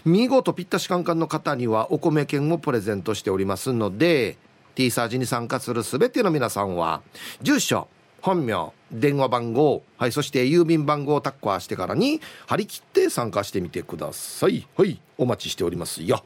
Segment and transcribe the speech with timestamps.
[0.05, 4.37] 見事ぴったしカンカンの方にはお米券をプレゼントしておりますので
[4.75, 7.01] T サージに参加する全ての皆さんは
[7.43, 7.87] 住所
[8.23, 14.67] 本名電話番号はいそして郵便番号をタッコアしてからに張り切って参加してみてください。
[14.77, 16.25] はいお待ちしておりますよ。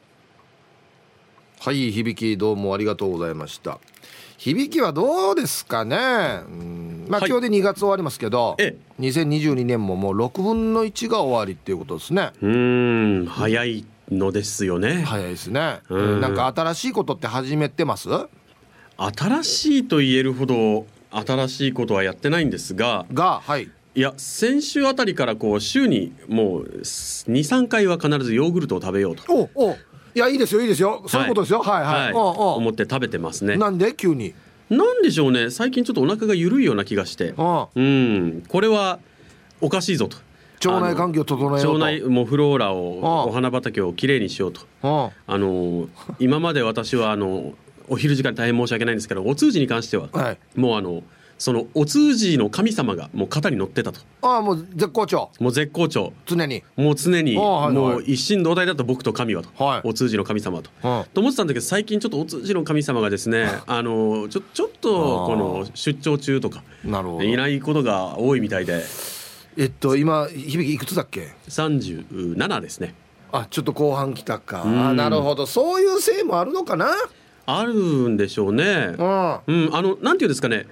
[1.62, 3.80] はい響きどうもありがとうございました。
[4.39, 5.94] 響きはどうですかね？
[6.48, 8.56] うんまあ、今日で2月終わりますけど
[8.98, 12.31] 2022年ももう6分の1が終わりっていうことですね。
[12.41, 15.03] うん早いのですよね。
[15.03, 15.81] 早いですね。
[15.94, 16.20] ん。
[16.22, 18.08] なんか新しいことって始めてます？
[18.97, 23.69] 新しいと言えるほど新しいことはやってないんですががはい。
[23.94, 29.25] いや先週あたりからこう週にもう23回は必ずヨーグルトを食べようと。
[29.34, 29.77] おお
[30.14, 31.05] いやいいですよいいですよ。
[31.06, 31.62] そういうことですよ。
[31.62, 31.83] はい。
[31.84, 33.56] はい、はい、思って食べてますね。
[33.56, 33.94] なんで？
[33.94, 34.34] 急に。
[34.69, 35.50] なんでしょうね。
[35.50, 37.34] 最近ちょっとお腹が緩いような気がして。
[37.36, 38.42] うん。
[38.48, 38.98] これは
[39.61, 40.16] おかしいぞと。
[40.69, 41.84] 腸内環境整えようと。
[41.84, 44.61] 腸内もフローラをお花畑をきれいにしようと。
[45.27, 45.88] あの
[46.19, 47.54] 今まで私はあの
[47.88, 51.03] お昼時間大変申し訳ないんですけどお通じに関しては、はい、もうあの
[51.40, 54.00] そのお通じの神様がもう肩に乗ってたと。
[54.20, 55.30] ああもう絶好調。
[55.40, 56.12] もう絶好調。
[56.26, 56.62] 常に。
[56.76, 67.24] もう常にもう一心同体だと僕と神はと、はい、お通じの神様と、はい、と思ってたんだけど最近ちょっとお通じの神様がですね あのちょちょっとこの出張中とかなるほど。
[67.24, 68.84] いないことが多いみたいで。
[69.56, 72.94] えっと今響いくつだっけ？37ですね。
[73.32, 74.62] あちょっと後半来たか。
[74.66, 75.46] なるほど。
[75.46, 76.90] そういうせいもあるのかな？
[77.46, 77.74] ある
[78.10, 78.94] んでしょうね。
[78.98, 80.66] うん、あのなんていうんですかね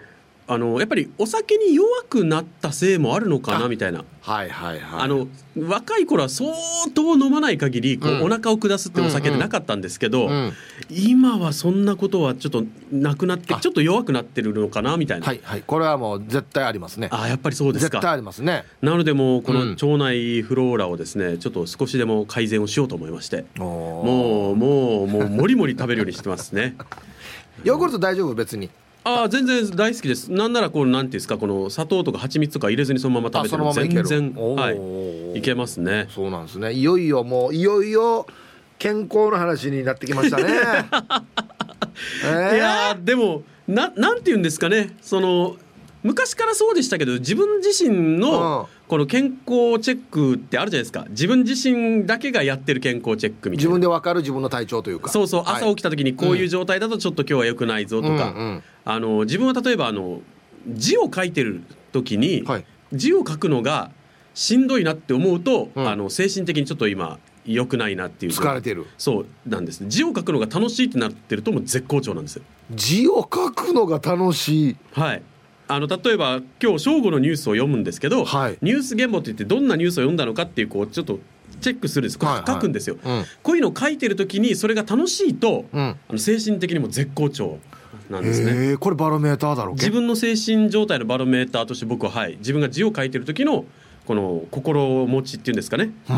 [0.50, 4.02] あのやっぱりお酒に弱くなったせいもあるのかなみたいな。
[4.22, 5.00] はいはいはい。
[5.02, 5.28] あの
[5.58, 6.50] 若い頃は相
[6.94, 10.32] 当飲まない限りこう、うん、お腹を下すってお酒でなかったんですけど、うん。
[10.32, 10.52] うん、
[10.88, 15.26] 今はそんなことはちょっとなくなってちょっと弱くなってるのかなみたいな。
[15.26, 15.62] はいはい。
[15.66, 17.08] これはもう絶対ありますね。
[17.12, 17.98] あやっぱりそうですか。
[17.98, 18.64] 絶対ありますね。
[18.80, 26.74] なのでもうこの腸内フローラをですねちょっと少しでも改善をしようと思いましてもうもうもうもりもり食べるようにしてますね。
[27.64, 28.34] ヨーグルト大丈夫？
[28.34, 28.70] 別に
[29.08, 30.30] ああ全然大好きです。
[30.30, 36.08] なんならこうなんていうんですかこの砂糖とか蜂蜜とか入れずにそのまま食べても全然はいいけますね。
[36.10, 36.72] そうなんですね。
[36.72, 38.26] いよいよもういよいよ
[38.78, 40.44] 健康の話になってきましたね、
[42.24, 44.94] えー、いやでもななんていうんですかね。
[45.00, 45.56] その
[46.02, 51.06] 昔からそうでしたけど自分自身のこの健康チェックってあるじゃないですか。
[51.10, 53.68] 自分自身だけがやってる健康チェックみたいな。
[53.68, 55.10] 自分で分かる自分の体調というか。
[55.10, 55.42] そうそう。
[55.46, 60.20] 朝起きた時にこういう状態だとちょっと今日はよくないぞとか、うんうん、あの自分は例えばあの
[60.68, 63.90] 字を書いてる時に、はい、字を書くのが
[64.34, 68.86] しんどいなって思うと、うん、あの精神的にちょっと今良くないなっていう疲れてる。
[68.96, 69.84] そうなんです。
[69.88, 72.42] 字を書くのが楽しいってなってるともう絶好調なんですよ。
[72.70, 74.76] 字を書くのが楽しい。
[74.92, 75.22] はい
[75.68, 81.20] あの例えば今日正午のニュースを読むんですけど、はい、ニュース原簿って言ってどんなニュースを読んだのかっていうこうちょっと
[81.60, 87.58] チェックするんです、はい、書くんですよ、うん、こういうのを書いてる時にそれが楽しいと、うん、あの精神的にも絶好調
[88.08, 88.76] なんですね。
[88.78, 93.66] これバロメーターだろう自分の精神状態のバロメーターとして僕ははい自分が字を書いてる時の
[94.06, 96.12] この心持ちっていうんですかね、う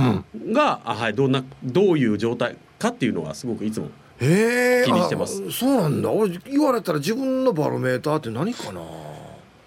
[0.51, 3.89] ん、がはいどんなどういう状態かっていうのはすごくいつも
[4.21, 5.51] 気にしてます。
[5.51, 6.11] そうなんだ。
[6.13, 8.81] 俺言われたら自分のバロメーターって何かな？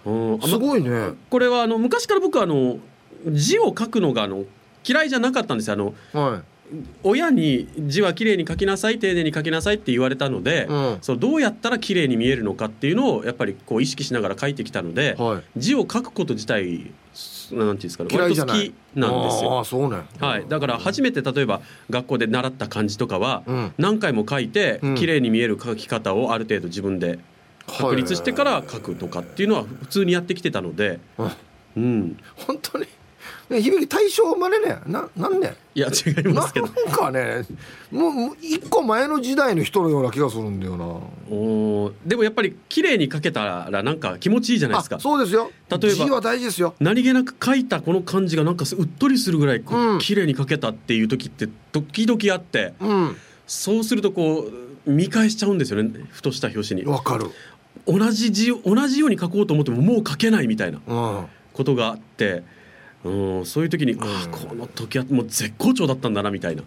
[0.04, 1.10] すごいね。
[1.30, 2.78] これはあの昔から僕はあの
[3.26, 4.44] 字を書くのがあの
[4.86, 6.42] 嫌いじゃなかったんですあの、は
[6.72, 16.92] い、親に字はきれいに書きなさい丁寧に書きなさいって言われたので、うん、そうどうやったら綺麗に見えるのかっていうのをやっぱりこう意識しながら書いてきたので、はい、字を書くこと自体
[17.52, 19.60] なんていうんですかね割と好きなんですよ。
[19.60, 21.60] あそうね、はい、だから初めて例えば
[21.90, 23.42] 学校で習った漢字とかは
[23.78, 27.18] 何回も書いて綺麗に見える書き方をある程度自分で
[27.66, 31.00] 確立してから書くとかっていうのは普通にやってきてたので、
[31.76, 32.18] うん。
[32.36, 32.86] 本当に？
[33.48, 36.66] ね響き大正までねななんねいや違いますけど。
[36.66, 37.44] なんかね
[37.90, 40.84] もう一個前の時代の人のような気がするんだよな。
[40.84, 41.92] おー。
[42.06, 44.96] でもやっぱり綺麗に描けたらなんか気持ちいいじゃないですか。
[44.96, 45.50] あそうですよ。
[45.70, 46.74] 例えば字は大事ですよ。
[46.80, 49.98] 何気なく描いたこの感じがなんかうっとりするぐらいこううん。
[49.98, 52.74] 綺麗に描けたっていう時って時々あって。
[52.80, 53.16] うん。
[53.46, 54.48] そうするとこ
[54.86, 56.06] う見返しちゃうんですよね。
[56.10, 56.86] ふとした表紙に。
[56.86, 57.26] わかる
[57.86, 61.24] 同じ字同じように描こうと思ってももう描けないみたいなうん。
[61.52, 62.42] ことがあって
[63.04, 66.62] うんそういう時に、ああこの時はもう絶好調だったんだなみたいな。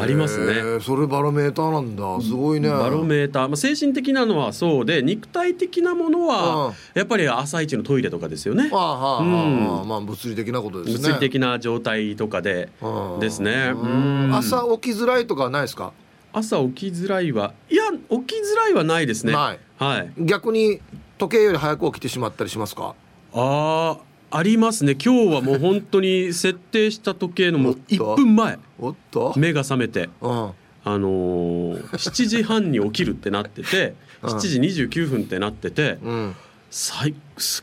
[0.00, 0.78] ありますね。
[0.82, 2.20] それバロメーターなんだ。
[2.20, 2.68] すごいね。
[2.68, 6.26] バロメーター、まあ、精神的なのはそうで肉体的なものうん。
[6.28, 8.64] はやっぱり朝一のトイレとかですよね。
[8.64, 8.70] うん。
[8.70, 11.08] まあ物理的なことですね。
[11.08, 13.20] 物理的な状態とかでうん。
[13.20, 13.72] ですね。
[13.74, 14.24] うん。
[14.26, 14.34] うん。
[14.36, 15.92] 朝起きづらいとかはないですか？
[16.34, 19.32] 朝起きづらいはいや起きづらいはないですね。
[19.32, 19.58] ない。
[19.78, 20.12] はい。
[20.18, 20.80] 逆に
[21.16, 22.94] 時計より早く起きてしまったりしますか？
[23.32, 23.98] あー
[24.36, 24.96] ありますね。
[25.02, 28.14] 今日はもう本当に設定した時計のもうおっと。
[28.14, 28.58] 1分前。
[28.80, 29.32] おっと。
[29.36, 30.10] 目が覚めて。
[30.20, 30.50] うん。
[30.86, 34.30] あのー、7時半に起きるってなっててうん。
[34.30, 34.38] 7
[34.72, 36.36] 時29分ってなっててうん。
[36.70, 37.14] 最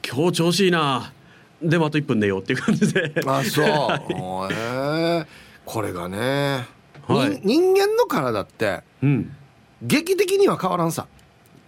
[0.10, 1.12] 今日調子いいな。
[1.62, 3.14] でもあと1分寝ようっていう感じで。
[3.28, 3.66] あそう。
[4.54, 5.26] へえ
[5.66, 6.66] これがね、
[7.08, 7.40] はい。
[7.42, 9.36] 人人間の体ってうん。
[9.82, 11.08] 劇的には変わらんさ。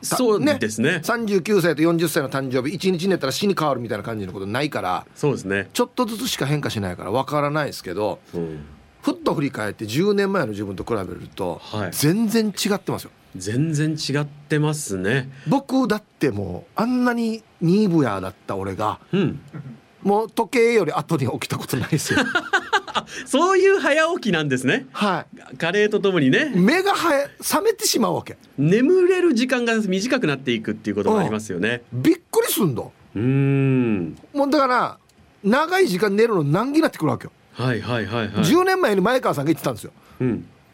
[0.10, 1.02] たそうですね。
[1.04, 8.66] 39歳と40歳の誕生日1日寝たら死に変わるみたいな感じのことないからそうですね、ちょっとずつしか変化しないからわからないですけどうん、
[9.02, 11.92] ふっと振り返って10年前の自分と比べるとはい。
[11.94, 13.12] 全然違ってますよ。
[13.36, 15.30] 全然違ってますね。
[15.48, 19.42] 僕だってもうあんなにニーブヤだった俺がうん。
[20.04, 22.20] もう時計より後に起きたことないですよ
[23.26, 24.88] そういう早起きなんですね。
[24.92, 25.26] は
[25.58, 26.52] 加齢とともにいね。
[26.56, 28.38] 目がはえ覚めてしまうわけ。
[28.58, 31.84] 眠れる時間が短くなっていくっていうことがありますよね。
[31.92, 34.18] びっくりすんだうーん。
[34.34, 34.98] もうだから
[35.44, 38.44] 長い時間寝るの難儀になってくるわけよ、はいはいはいはい。
[38.44, 39.92] 10年前に前川さんが言ってたんですよ。
[40.22, 40.46] うん。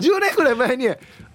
[0.00, 0.88] 10年ぐらい前に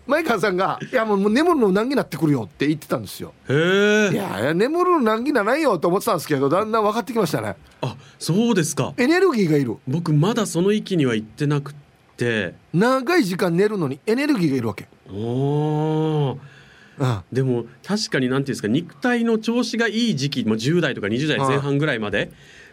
[0.07, 3.33] 前川さんが「いやもう眠るの難儀になってくるよ」って言ってたんですよ。
[3.49, 7.55] へいえやいや眠るの難儀なないよと思ってたんですけどだんだん分かってきましたね。
[7.81, 8.93] あそうですか。
[8.97, 9.77] エネルギーがいる。
[9.87, 11.73] 僕まだその域には行ってなくっ
[12.17, 12.53] て。
[12.73, 16.37] 長い時間寝るのにエネルギーがいるわけ、おー。
[16.99, 22.31] うん、でも確かに何ていうんですか肉体の調子がいい時期もう10代とか20代前半ぐらいまで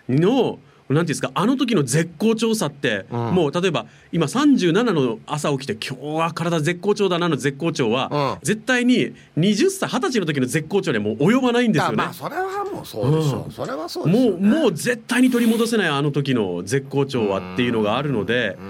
[0.09, 3.35] の何ていうんですかあの時の絶好調さって、うん。
[3.35, 8.39] もう例えば今37の朝起きて今日は体絶好調だなの絶好調は、うん。
[8.43, 11.95] 絶対に20歳20歳の時の絶好調にはもう及ばないんですよね。
[12.03, 13.51] あまあそれはもうそうでしょう、うん。
[13.51, 18.63] それはそうですもうもう絶対に取り戻せないあの時の絶好調はっていうのがあるのでう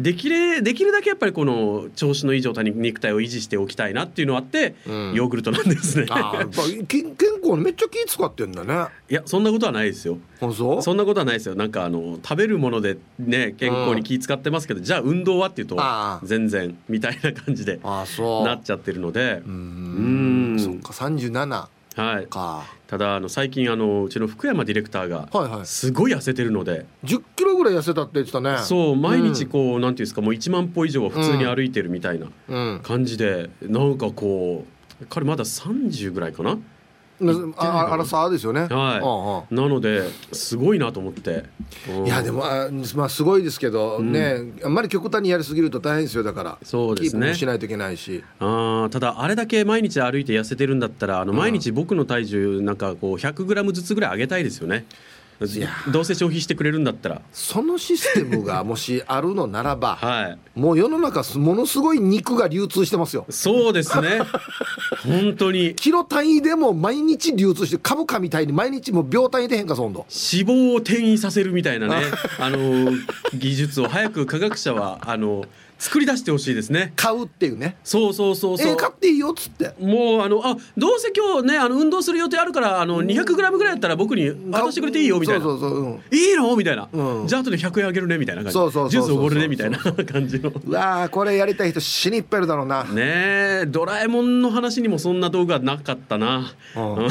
[0.00, 0.02] ん。
[0.02, 5.14] できれできるだけやっぱりこの調子のいい状態に肉体を維持しておきたいなっていうのがあって、うん。
[5.14, 6.06] ヨーグルトなんですね。
[6.10, 8.86] あやっぱ健健康にめっちゃ気使ってんだね。
[9.08, 10.18] いやそんなことはないですよ。
[10.40, 10.82] あそう？
[10.82, 11.54] そんなことはないですよ。
[11.66, 15.76] なんかあの食べるものでね健康に気使ってますけど、じゃあ運動はっていうと
[16.22, 18.44] 全然みたいな感じであそう。
[18.44, 19.42] なっちゃってるので。
[19.44, 20.54] う、うん。
[20.54, 20.60] ん。
[20.60, 21.66] そっか37
[21.96, 22.26] はい。
[22.28, 22.64] か。
[22.86, 25.66] ただあの最近あのうちの福山ディレクターがはいはい。
[25.66, 28.58] すごい痩せてるので、10キロぐらい痩せたって言ってたね。
[28.58, 32.80] そう毎日こう、なんていうんですかもう1万歩以上は普通に歩いてるみたいなうん。
[32.84, 34.64] 感じで、なんかこ
[35.02, 36.58] う彼まだ30ぐらいかな。
[37.20, 38.62] うんあああらさですよね。
[38.62, 39.54] はい。
[39.54, 41.44] なのですごいなと思って。
[41.88, 42.06] うん。
[42.06, 46.58] いやでもあまあすごいですけど、ねあんまり極端にやりすぎると大変ですよだから。
[46.62, 47.34] そうですね。
[47.34, 48.22] しないといけないし。
[48.40, 54.84] あーただあれだけ毎日歩いて痩せてるんだったらあの毎日僕の体重なんかこう 100g ずつぐらい上げたいですよね
[55.88, 57.20] どうせ消費してくれるんだったら。
[57.32, 60.38] そのシステムがもしあるのならば はい。
[60.58, 63.26] もう世の中ものすごい肉が流通してますよ。
[63.28, 64.20] そうですね。
[65.04, 65.74] 本当に。
[65.74, 71.96] キロ単位でも毎日流通して株価みたいに毎日もう秒単位で変化するんだ脂肪を転移させるみたいなね。
[72.38, 72.92] あの
[73.34, 73.88] 技術を。
[73.88, 75.44] 早く科学者はあの
[75.78, 76.92] 作り出してほしいですね。
[76.96, 77.76] 買うっていうね。
[77.84, 78.68] そうそうそうそう。
[78.68, 79.74] えー買っていいよっつって。
[79.80, 85.44] もうあのあどうせ今日ねあの運動する予定あるからあの 200g ぐらいやったら僕に渡してくれていいよみたいな。
[85.44, 86.56] そうそうそう、うん、いいの？
[86.56, 87.26] みたいな、うん。
[87.26, 88.54] じゃあ後で100円あげるねみたいな感じ。
[88.54, 90.50] そうそうそうそうジュースおごるねみたいな感じの。
[90.50, 92.92] うわーこれやりたい人死にいっぱいいるだろうな、ね
[93.62, 96.52] えドラえもんの話にもそんな道具はなかったな。
[96.76, 97.08] うん。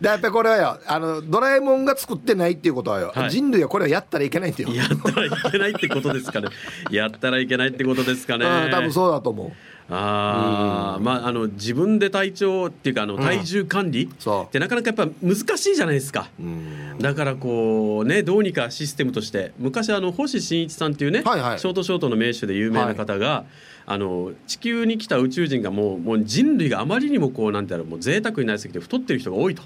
[0.00, 3.30] でやっぱりこれはよあのドラえもんが作ってないっていうことはよ、はい。
[3.30, 6.48] 人類はこれはやったらいけないんだよやったらいけないってことですかね。
[6.90, 8.46] やったらいけないってことですかね。
[8.46, 9.52] うん多分そうだと思う。
[9.92, 14.44] ああまああの自分で体調っていうかあの体重管理そう。
[14.44, 16.28] ってなかなかやっぱ難しいじゃないですか。
[16.38, 16.98] うん。
[17.00, 21.58] だからこうねどうにかシステムとして昔あの星新一さんっていうね、はいはい。
[21.58, 23.44] ショートショートの名手で有名な方が、
[23.90, 29.64] あの地球に来た宇宙人がもうもう人類があまりにもこうなんていうのもう贅沢になりすぎて太ってる人が多いと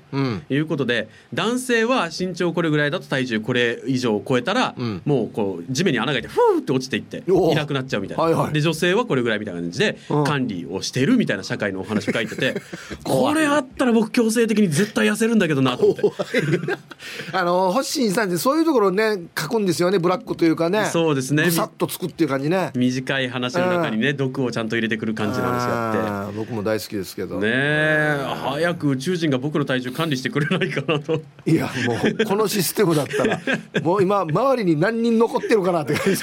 [0.49, 12.63] いうことで、うん、男性は身長これぐらいだと体重これ以上超えたら、うん、もうこう地面に穴が開いてふーって落ちていっていなくなっちゃうみたいな、はいはい、で女性はこれぐらいみたいな感じで管理をしてるみたいな社会のお話を書いてて、
[13.05, 16.05] これあったら僕強制的に絶対痩せるんだけどなと思って。
[17.33, 20.89] あの星新さんってそういうところね書くんですよねブラックというかね。
[20.91, 21.51] そうですね。
[21.51, 22.71] さっとつくっていう感じね。
[22.75, 26.39] 短い話の中にね毒をちゃんと入れてくる感じなんですよって。
[26.39, 27.39] 僕も大好きですけど。
[27.41, 31.21] ね早く宇宙人が僕の体重管理してくれないかなと。
[31.47, 33.41] いやもうこのシステムだったら
[33.83, 36.23] もう今周りに何人残ってるかなって感じ。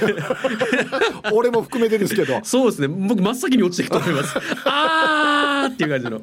[1.33, 2.39] 俺も含めてですけど。
[2.43, 2.87] そうですね。
[2.87, 4.37] 僕真っ先に落ちていくと思います。
[4.65, 6.21] あーっていう感じの。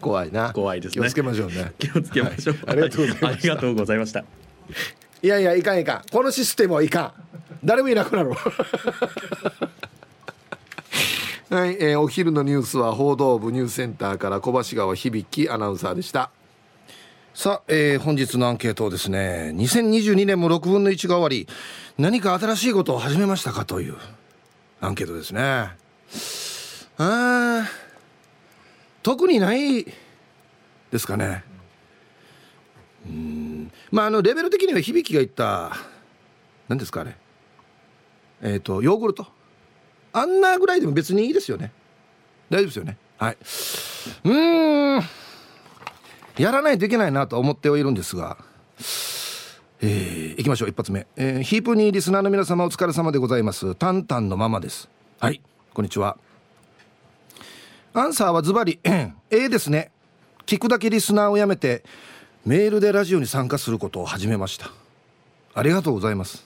[0.00, 0.52] 怖いな。
[0.52, 1.02] 怖いですね。
[1.02, 1.72] 気をつけましょうね。
[1.78, 2.86] 気をつけましょう、はい、あ
[3.36, 4.24] りがとうございました。
[5.22, 6.02] いやいやいかんいかん。
[6.10, 7.12] このシステムはいかん。
[7.64, 8.30] 誰もいなくなる
[11.48, 16.32] はい、えー、お昼のニュースは報道部ニュースセンターから小橋川響アナウンサーでした。
[17.34, 21.46] さあ、えー、本日のアンケートをですね2022年も6分の1が終わり
[21.98, 23.96] 何か新しいことを始めましたかという
[24.80, 25.70] アンケートですね。
[26.98, 27.68] あ
[29.04, 29.92] 特にないで
[30.98, 31.44] すかね。
[33.06, 35.76] うんまああのレベル的には響が言った
[36.66, 37.16] 何ですかあれ。
[38.42, 39.35] えっ、ー、とヨーグルト。
[40.16, 41.70] あんなぐらいでも別にいいですよね。
[42.48, 42.96] 大丈夫ですよね。
[43.18, 43.36] はい。
[44.24, 45.02] うん。
[46.38, 48.38] やらないといけないなと思ってはいるんですが。
[49.82, 50.70] えー、いきましょう。
[50.70, 53.74] 一発目、えー、ヒープにリスナーの皆様お疲れ様でございます。
[53.74, 54.88] タンタンのママです。
[55.20, 55.42] はい。
[55.74, 56.16] こんにちは。
[57.92, 58.80] アンサーはズバリ。
[58.84, 59.12] A
[59.50, 59.90] ですね。
[60.46, 61.84] 聞くだけリスナーをやめて
[62.46, 64.70] メールでラジオに参加することを始めました。
[65.52, 66.45] ありがとうございます。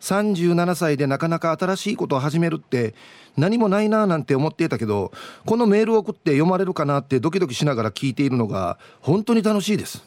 [0.00, 2.94] 37歳でなかなか新しいことを始めるって
[3.36, 5.12] 何もないなぁなんて思っていたけど
[5.46, 10.02] このメールを送って読まれるかなってドキドキしながら聞いているのが本当に楽しいです。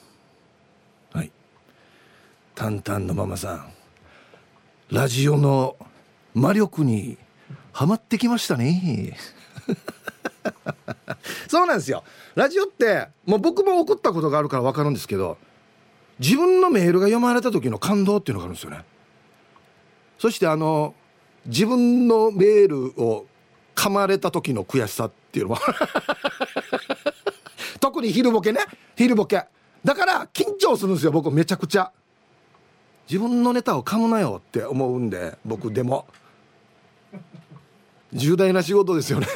[1.13, 1.31] はい。
[2.55, 3.73] タンタンのママさん。
[4.89, 5.75] ラジオの
[6.33, 7.17] 魔力に
[7.71, 9.17] はまってきましたね。
[11.47, 12.03] そうなんですよ。
[12.35, 15.37] ラジオってもう僕も送ったことがあるから分かるんですけど
[16.19, 18.83] 自分のメールが読まれた時の感動っていうのがあるんですよね。
[20.23, 20.95] そしてあの
[21.45, 23.25] 自分のメールを
[23.75, 25.57] 噛まれた時の悔しさっていうのも。
[27.81, 28.61] 特に昼ボケね。
[28.95, 29.43] 昼ボケ。
[29.83, 31.29] だから緊張するんですよ僕。
[31.29, 31.91] めちゃくちゃ。
[33.09, 36.07] 自分のネタを噛むなよって思うんで僕でも。
[38.13, 39.27] 重大な仕事ですよね。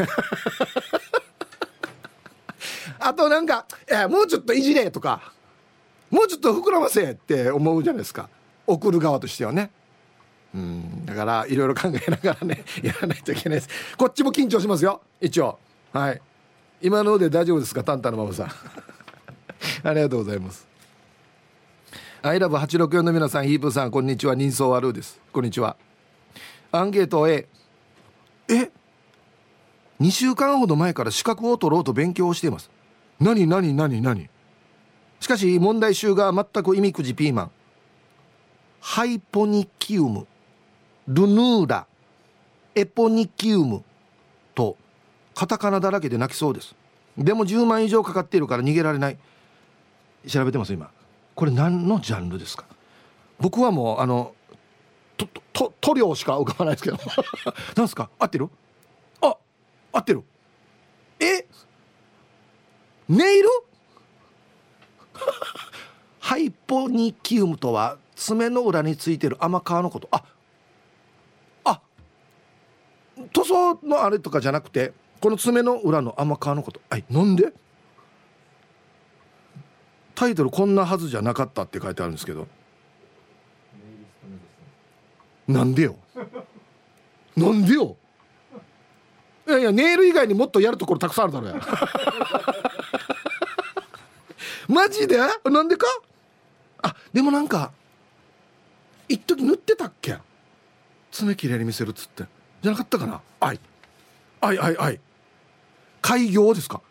[2.98, 5.34] あとなんか「えもうちょっといじれ」とか
[6.10, 8.30] 「もうちょっと膨らませ」って思うじゃないですか。
[8.66, 9.70] 送る側としてはね。
[10.56, 11.06] うん。
[11.06, 13.70] だからいろいろ考えながらね やらないといけないです。
[13.98, 15.02] こっちも緊張しますよ。
[15.22, 15.60] 一応。
[15.94, 16.22] はい。
[16.82, 18.48] 今ので大丈夫ですかタンタのママさん。
[19.88, 20.68] ありがとうございます。
[22.22, 24.36] アイラブ864の皆さんヒープさんこんにちは。
[24.36, 25.20] 人相悪です。
[25.32, 25.78] こんにちは。
[26.72, 27.48] アンケート A
[28.50, 28.72] え
[30.00, 32.70] ？2週間ほど前から資格を取ろうと勉強をしています。
[33.20, 34.30] 何何何何？
[35.20, 37.52] しかし問題集が全く意味くじピーマン。
[38.80, 40.28] ハイポニキウム。
[41.08, 41.86] ルヌーラ
[42.76, 43.84] エポニキウム
[44.54, 44.76] と
[45.34, 46.76] カタカナだらけで泣きそうです。
[47.18, 49.18] でも10万以上かかっているから逃げられない。
[50.28, 50.90] 調べてます今。
[51.36, 52.66] これ何のジャンルですか？
[53.40, 54.34] 僕はもうあの
[55.16, 56.98] とと塗料しか浮かばないですけど。
[57.76, 58.10] なんですか？
[58.20, 58.50] 合ってる？
[59.22, 59.38] あ
[59.94, 60.24] 合ってる。
[61.20, 61.46] え？
[63.10, 63.50] ネイル？
[66.20, 70.08] ハイポニキウムとは爪の裏についてる甘皮のこと。
[70.12, 70.24] あ
[73.34, 76.80] 塗装のあれとかじゃなくてこの爪の裏の甘皮のこと。
[76.90, 77.52] はいなんで？
[80.16, 82.48] タイトルこんなはずじゃなかったって書いてあるんですけど。
[85.48, 85.96] なんでよ？
[87.36, 87.96] なんでよ？
[89.48, 91.56] いやいやネイル以外にもっとやるところたくさんあるだろや。
[94.68, 95.18] マジで？
[95.18, 95.88] なんでか？
[96.82, 97.72] あでもなんか
[99.08, 100.18] 一時塗ってたっけ？
[101.12, 102.26] 爪きれいに見せるっつって。
[102.62, 103.22] じゃなかったかな？
[103.40, 103.60] はい
[104.42, 105.00] はいはいはい
[106.02, 106.82] 開業ですか？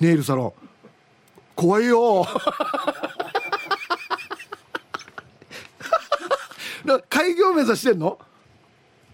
[0.00, 0.52] ネイルサロン。
[1.54, 2.26] 怖いよ。
[7.08, 8.18] 開業目指してんの？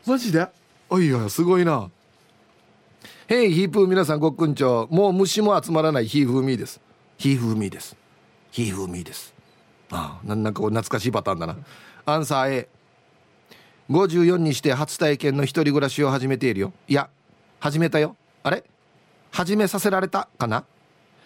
[0.07, 0.49] マジで？
[0.89, 1.91] おいやすごいな。
[3.29, 4.89] へいヒープー皆さんごっくんちょ。
[4.91, 6.81] もう虫も集まらないヒーフーミーです。
[7.19, 7.95] ヒーフーミーです。
[8.51, 9.35] ヒーフーミーです。
[9.91, 11.57] ああなんかこう懐かしいパターンだな。
[12.07, 12.69] アンサー A
[13.91, 16.73] 54にして初体験の一人暮らしを始めているよ。
[16.89, 17.09] いや
[17.59, 18.17] 始めたよ。
[18.43, 18.65] あれ？
[19.31, 20.65] 始めさせられたかな？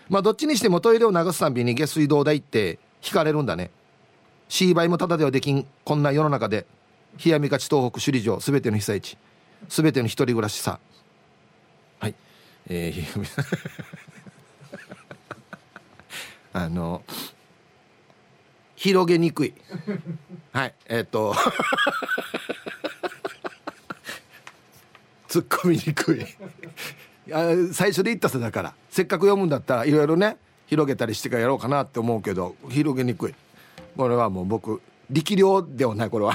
[0.09, 3.71] まあどっちにしてもトイレを流すたんびに下水道代って引かれるんだね。
[4.49, 5.67] C 倍もただではできん。
[5.85, 6.67] こんな世の中で。
[7.23, 9.19] 冷やみ勝ち東北首里城すべての被災地。
[9.69, 10.79] すべての一人暮らしさ。
[11.99, 12.15] はい。
[12.69, 13.43] えー、
[16.55, 17.03] あの
[18.83, 19.55] 広げにくい。
[20.53, 21.35] はいえっ、ー、と。
[25.29, 26.27] 突っ込みにくい。
[27.73, 28.75] 最初で言ったさだから。
[28.91, 30.37] せっかく読むんだったらいろいろね
[30.67, 33.35] 広げたりしてからやろうかなって思うけど広げにくい。
[33.97, 36.35] これはもう僕力量ではないこれは。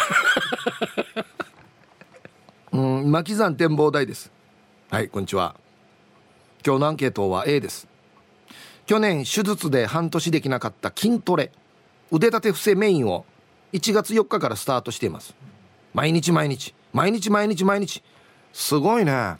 [2.72, 4.32] うん巻山展望台です。
[4.90, 5.58] はいこんにちは。
[6.66, 7.90] 今日のアンケートは A です。
[8.86, 11.52] 去年手術で半年できなかった筋トレ。
[12.12, 13.26] 腕立て伏せメインを
[13.74, 15.36] 1月4日からスタートしています。
[15.94, 16.74] 毎日毎日。
[16.94, 18.02] 毎日毎日毎日。
[18.54, 19.36] すごいね。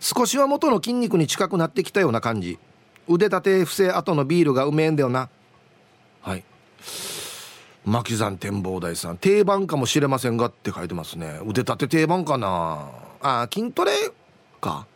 [0.00, 2.58] 少しは元の筋肉に近くなってきたような感じ。
[3.08, 5.28] 腕立て伏せ後のビールがうめえんだよな。
[6.22, 6.44] はい。
[7.84, 9.18] 巻山展望台さん。
[9.18, 11.40] 定番かもしれませんがって書いてますね。
[11.46, 12.88] 腕立て定番かな。
[13.20, 13.92] あ筋トレ
[14.60, 14.86] か。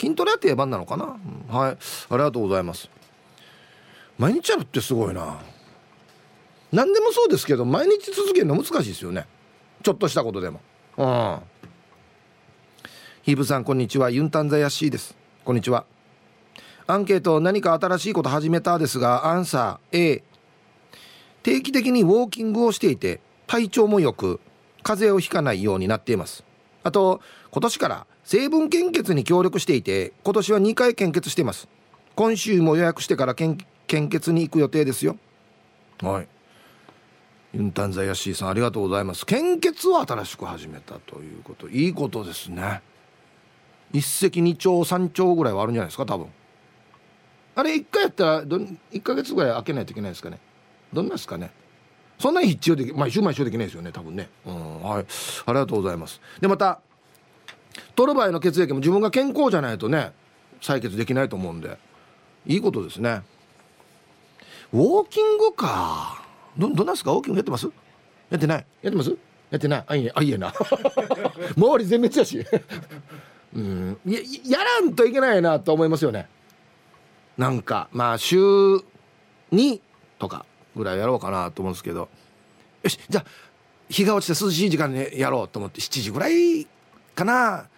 [0.00, 1.16] 筋トレは定番なのかな、
[1.48, 1.70] はい。
[1.72, 1.76] あ
[2.12, 2.88] りがとうございます。
[4.18, 5.38] 毎日やるってすごいな。
[6.74, 9.26] 何でもそうですけど毎日続けるの難しいですよね。
[9.84, 10.60] ちょっとしたことでも。
[10.98, 11.38] うん。
[13.22, 14.10] ヒーブさんこんにちは。
[14.10, 15.16] ユンタンザヤシーです。
[15.44, 15.84] こんにちは。
[16.88, 20.24] アンケート何か新しいこと始めたですがアンサー A
[21.44, 24.40] 定期的にウォーキングをしていて体調も良く
[24.82, 26.42] 風邪をひかないようになっています。
[26.82, 27.20] あと
[27.52, 31.68] 今年から成分献血に協力していて今年は2回献血しています。
[32.16, 35.16] 今週も予約してから献血に行く予定ですよ。
[36.02, 36.33] はい。
[37.54, 39.24] ユンタンザヤシーさんありがとうございます。
[39.24, 41.68] 献血を新しく始めたということ。
[41.68, 42.82] いいことですね。
[43.92, 46.26] 一石二鳥三鳥ぐらいはあるんじゃないですか多分。
[47.54, 50.40] あれ一回やったらど1ヶ月ぐらい開けないといけないですかね。
[50.92, 51.52] どんなですかね。
[52.18, 54.28] そんなに必要でき毎週毎週できないですよね多分ね。
[54.44, 55.06] うんはい。
[55.46, 56.20] ありがとうございます。
[56.40, 56.80] でまた
[57.94, 60.10] 取る場合の血液も自分が健康じゃないとね
[60.60, 61.78] 採血できないと思うんで。
[62.46, 63.22] いいことですね。
[64.72, 66.23] ウォーキングか。
[66.56, 67.12] どどんなんですか？
[67.12, 67.68] ウォーキングやってます？
[68.30, 68.66] やってない。
[68.82, 69.10] やってます？
[69.50, 69.84] やってない。
[69.86, 70.52] あいえあいえな。
[71.56, 72.44] 周り全滅やし。
[73.54, 73.98] うん。
[74.04, 76.28] ややらんといけないなと思いますよね。
[77.36, 78.38] なんかまあ週
[79.52, 79.80] 2
[80.18, 82.08] とかぐらいやろうかなと思うんですけど。
[82.82, 83.24] よしじゃあ
[83.88, 86.66] 日が落ちて涼しい時間にやろうと思って7時ぐらい
[87.14, 87.68] かな。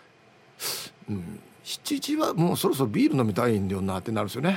[1.10, 4.56] うん7時はもうそろそろビール飲みたいんだよなってなるんですよね。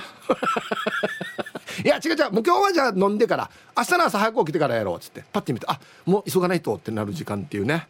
[1.83, 7.87] いや違う違うもう今日はじゃあ飲んでから明日の朝早く起きてからやろうっつってパッて見てあもう急がないとってなる時間っていうね。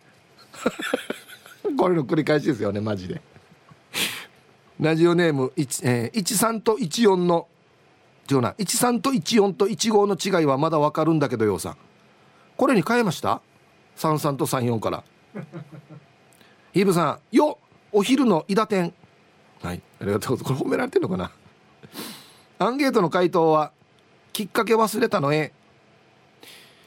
[1.78, 3.22] これの繰り返しですよねマジで。
[4.80, 7.50] ラジオネーム1、えー、13と14の
[8.32, 11.78] 違うな13と14と15の違いはまだわかるんだけどようさん。
[12.56, 13.42] これに変えました
[13.98, 15.04] ？33と34から。
[16.72, 17.58] ヒーブさんよ
[17.92, 18.94] お昼の伊田店。
[19.62, 19.82] はい。
[20.02, 20.38] ありがとう。
[20.38, 21.32] これ褒められてるのかな？
[22.60, 23.72] アンケートの回答は
[24.34, 25.52] きっかけ忘れたのえ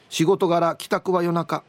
[0.09, 1.63] 仕事柄帰宅は夜中。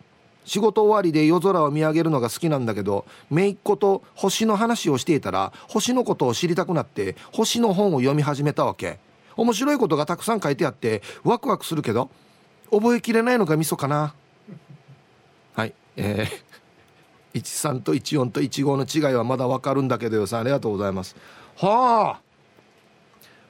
[0.44, 8.98] 仕事終わりで夜空を見上げるのが好きなんだけど姪っ子と星の話をしていたら星のことを知りたくなって星の本を読み始めたわけ。
[9.36, 12.10] 面白いことがたくさん書いてあってワクワクするけど
[12.70, 14.14] 覚えきれないのがミソかな。
[15.54, 15.74] はい。
[15.96, 16.44] えー、
[17.34, 21.16] 13と14と15の違いはまだわかるんだけどよさんありがとうございます。
[21.56, 22.20] はあ。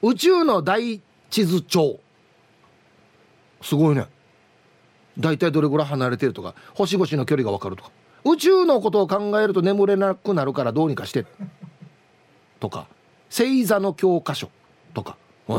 [0.02, 1.98] 宇宙の大地図帳。
[3.62, 4.06] すごいね。
[5.18, 7.90] 大体どれぐらい離れてるとか星々の距離が分かるとか。
[8.24, 11.26] 宇宙のことを考えると眠れなくなるからどうにかして。
[12.60, 12.86] とか
[13.28, 14.48] 星座の教科書。
[14.94, 15.16] とか。
[15.46, 15.56] は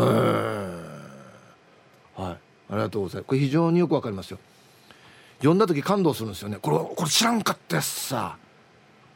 [2.17, 2.21] い。
[2.23, 2.37] あ
[2.71, 3.27] りがとうございます。
[3.27, 4.39] これ非常によくわかりますよ。
[5.37, 6.57] 読んだ時感動するんですよね。
[6.61, 8.37] これこれ知らんかったやつさ。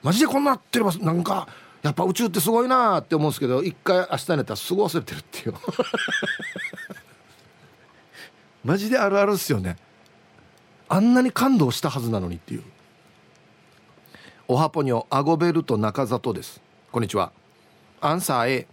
[0.02, 1.48] マジでこんなってればなんか
[1.82, 5.56] やっぱ宇宙ってすごいなって思うんですけど一回明日寝たらすぐ忘れてるっていう。
[8.64, 9.78] マジであるあるっすよね。
[10.90, 12.64] あんなに感動したはずなのにっていう。
[14.48, 16.62] おはぽにょアゴベルト中里です。
[16.92, 17.32] こんにちは。
[18.02, 18.68] アンサー A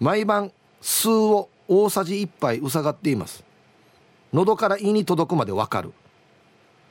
[0.00, 3.44] 毎晩数を大さじ1杯うさがっています。
[4.32, 5.92] 喉から胃に届くまでわかる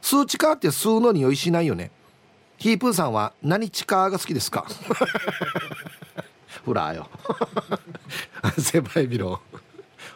[0.06, 1.90] 数値化って吸うの匂いしないよね。
[2.60, 4.68] ヒープーさんは何チカーが好きですか？
[6.64, 7.10] ほらよ。
[8.60, 9.42] 先輩ビロ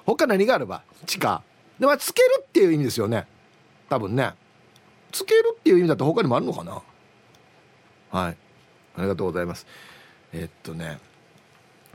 [0.05, 0.83] 他何があれば？
[1.07, 1.41] チカ
[1.79, 3.25] でもつけるっていう意味ですよね。
[3.89, 4.35] 多分ね。
[5.11, 6.73] つけるっていう意味だと他にもあるのかな？
[8.11, 8.37] はい。
[8.95, 9.65] ありがとうございます。
[10.33, 10.99] えっとね。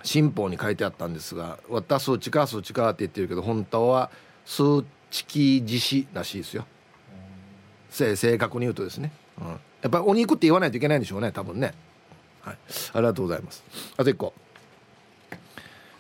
[0.02, 4.10] 新法に書いてあったんですが「私数値か数値か」って言ってるけど本当は
[4.44, 6.66] 数値実施らしいですよ
[7.94, 11.74] 正確に言うとですね、うん、やっぱりお肉って言わないといけないんでしょうね多分ね。
[12.42, 12.56] はい。
[12.92, 13.64] ありがとうございます。
[13.96, 14.34] あと1個。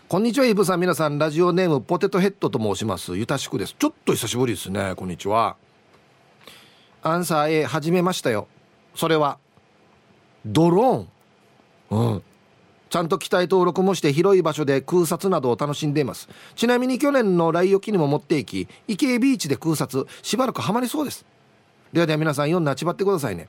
[0.08, 0.80] こんにちはイブさん。
[0.80, 3.16] 皆さんラジオネームポテトヘッドと申します。
[3.16, 3.74] ゆたしくです。
[3.78, 4.94] ちょっと久しぶりですね。
[4.96, 5.56] こんにちは。
[7.02, 8.48] アンサー A 始めましたよ。
[8.94, 9.38] それは
[10.44, 12.08] ドローン。
[12.12, 12.22] うん。
[12.90, 16.28] ちゃんと機体登録もして広い場所で空撮などを楽しんでいます。
[16.54, 20.06] ちなみに去年の来沖にも持っていき池江ビーチで空撮。
[20.22, 21.24] しばらくハマりそうです。
[21.94, 23.48] ではでは皆さん読んでちばってくださいね。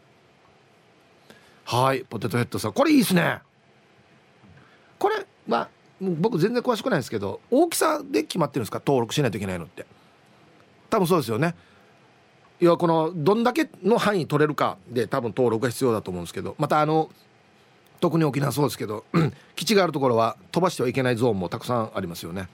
[1.63, 2.73] はいポテトヘッドさん。
[2.73, 3.39] これいいですね。
[4.99, 8.79] これまあ僕全然詳しくないですけど大きさで決まってるんですか？
[8.85, 9.87] 登録しないといけないのって。
[10.91, 11.55] 多分そうですよね。
[12.61, 17.09] いやこのどんだけの範囲取れるかで多分登録が必要だと思うんですけどまたあの
[17.99, 19.05] 特に沖縄そうですけど
[19.57, 22.47] 基地があるところは飛ばしてはいけないゾーンもたくさんありますよね。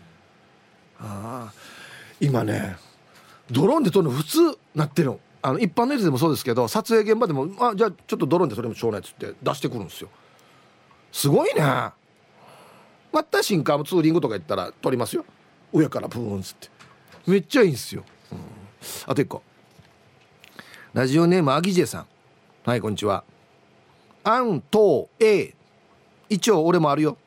[1.01, 1.53] ああ
[2.21, 2.77] 今ね
[3.51, 5.19] ドローンで撮るの普通なってるの。
[5.41, 10.09] あの一般のやつでもそうですけど撮影現場でもあじゃあちょっとドローンで撮れもしょうがないっつって出してくるんですよ。
[11.11, 11.61] すごいね。
[11.61, 15.25] また新幹ツーリングとか行ったら撮りますよ。
[15.73, 16.69] 上からブーンっつって。
[17.27, 18.37] めっちゃいいんですよ、うん、
[19.05, 19.43] あと一個。
[20.93, 22.05] ラジオネームアギジェさん。
[22.65, 23.23] はいこんにちは。
[24.23, 25.53] アント A
[26.29, 27.17] 一応俺もあるよ。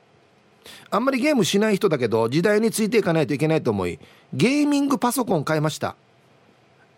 [0.91, 3.99] あんまりゲームしない人だけど時代についていかないといけないと思い
[4.33, 5.97] ゲーミングパソコン買いました。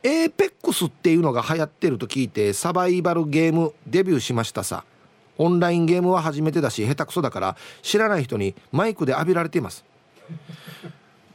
[0.06, 4.84] エーペックスっていうのが流行ってると聞いてサバイバルゲームデビューしましたさ。
[5.36, 9.84] オンラインゲームは初めてだし下手くそだから知らない人にマイクで浴びられています。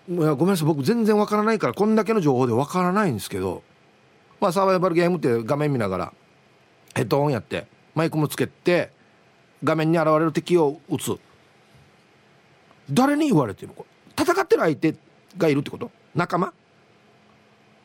[0.09, 3.61] いやごめんなさい僕全然わからないからこんだけの情報でわからないんですけど
[4.39, 6.13] まあサバイバルゲームって画面見ながら
[6.95, 8.89] ヘッドホンやってマイクもつけて
[9.65, 11.19] 画面に現れる敵を撃つ。
[12.89, 13.73] 誰に言われてるの？
[13.73, 13.85] こ
[14.17, 14.95] れ戦ってる相手
[15.37, 15.91] がいるってこと？
[16.15, 16.53] 仲間？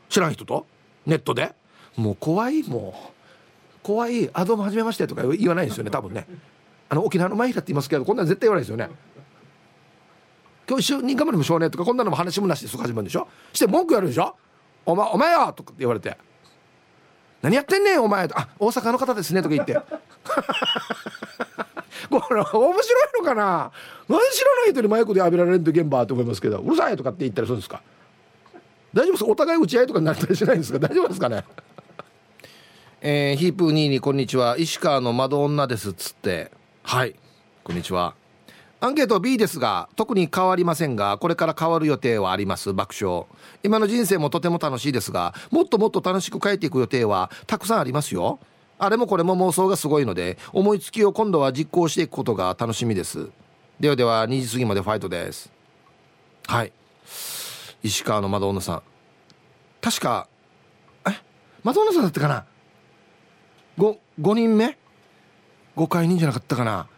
[0.09, 0.64] 知らん人と？
[1.06, 1.54] ネットで？
[1.96, 3.16] もう怖いもう。
[3.82, 6.26] 怖い「あどうもはじめまして」とか言わないですよね多分ね。
[6.88, 8.90] あの沖縄の前だって言いますけどこんなの絶対言わないですよね。
[10.68, 13.28] 今日一緒に頑張りましょうねとかこんなのも話もなしですぐ始まるんでしょ？
[13.52, 14.34] して文句やるでしょ？
[14.84, 15.52] お前お前よ！
[15.52, 16.16] とかって言われて。
[17.42, 18.24] 何やってんねんお前！
[18.34, 19.74] あ大阪の方ですねとか言って。
[22.10, 22.72] これ面白い
[23.20, 23.70] のかな？
[24.08, 27.80] 何知らない人にマイクで浴びられるって現場と思いますけどうるさいとかって言ったりするんですか？
[28.96, 30.78] 大丈夫ですお互い打ち合いとかになったりしないんですか？
[30.78, 31.44] 大丈夫ですかね？
[33.02, 34.56] えー、ヒープーニーにこんにちは。
[34.59, 36.50] 石川の窓女ですっつって。
[36.82, 37.14] はい。
[37.62, 38.14] こんにちは。
[38.80, 42.72] アンケート B ですが特に変わりませんがこれから変わる予定はあります。
[42.72, 43.26] 爆笑。
[43.62, 48.38] 今の人生もとても楽しいですがもっともっと楽しく変えていく予定はたくさんありますよ。
[48.78, 53.28] あれもこれも妄想がすごいので思いつきを今度は実行していくことが楽しみです。
[53.78, 55.52] ではでは2時過ぎまでファイトです。
[56.46, 56.72] はい
[57.87, 58.83] 石川の窓女さん。
[59.81, 60.29] 確か
[61.09, 61.12] え
[61.62, 62.44] 窓女さんだったかな
[63.79, 64.77] ？5, 5人目
[65.77, 66.88] ？5回人じゃなかったかな？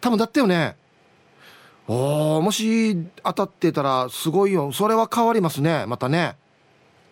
[0.00, 0.76] 多分だったよね。
[1.86, 4.72] おもし当たってたらすごいよ。
[4.72, 5.86] それは変わりますね。
[5.86, 6.36] またね。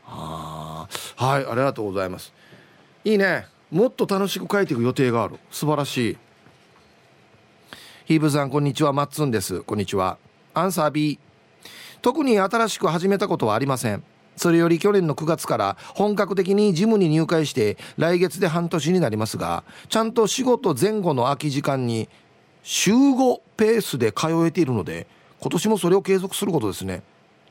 [0.02, 2.32] ははいありがとうございます。
[3.04, 3.46] いいね。
[3.70, 5.38] もっと楽しく書いていく予定がある。
[5.52, 6.18] 素晴らしい。
[8.06, 8.92] ヒーブさんこんにちは。
[8.92, 9.60] マッツンです。
[9.62, 10.18] こんにちは。
[10.54, 11.20] アンサー B
[12.04, 14.04] 特に新しく始めたことはありません。
[14.36, 22.10] それより去年の9月から本格的にジムに入会して来月で半年になりますがちゃんと仕事前後の空き時間に
[22.62, 25.06] 週5ペースで通えているので
[25.40, 27.02] 今年もそれを継続することですね。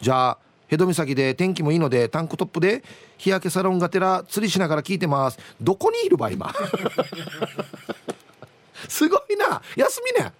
[0.01, 0.37] じゃあ
[0.67, 2.83] ヘド岬で天気もいいのでタンクトップで
[3.17, 5.39] 日焼けサロンがてら釣りしながら聞いてます。
[5.59, 6.53] どこにいるば今？
[8.87, 9.63] すごいな！
[9.75, 10.31] 休みね！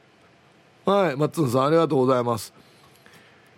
[0.85, 2.53] はいマッツンさんありがとうございます。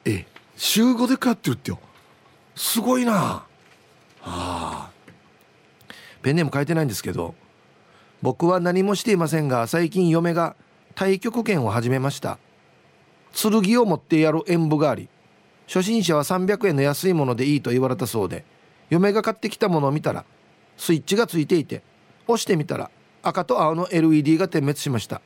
[0.06, 0.26] え。
[0.56, 1.80] 週5で通ってるってよ。
[2.56, 3.12] すごいな。
[3.14, 3.46] は
[4.22, 4.90] あ。
[6.22, 7.36] ペンネーム書いてないんですけど
[8.22, 10.56] 僕は何もしていませんが最近嫁が
[10.96, 12.40] 太極拳を始めました。
[13.34, 15.10] 剣を持ってやる演舞があり
[15.68, 18.46] 初心者は300円の安いものでいいと言われたそうで
[18.90, 20.24] 嫁が買ってきたものを見たら
[20.78, 21.84] スイッチがついていて
[22.28, 22.90] 押してみたら
[23.22, 25.22] 赤と青の LED が点滅しました。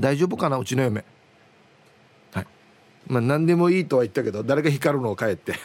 [0.00, 1.04] 大丈夫かなうちの嫁。
[3.06, 5.54] まあ何でもいいとは言ったけど誰が光るのを帰って。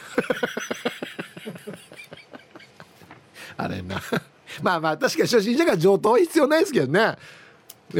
[3.56, 4.00] あれな。
[4.62, 7.16] まあまあ確かに初心者が上等は必要ないですけどね。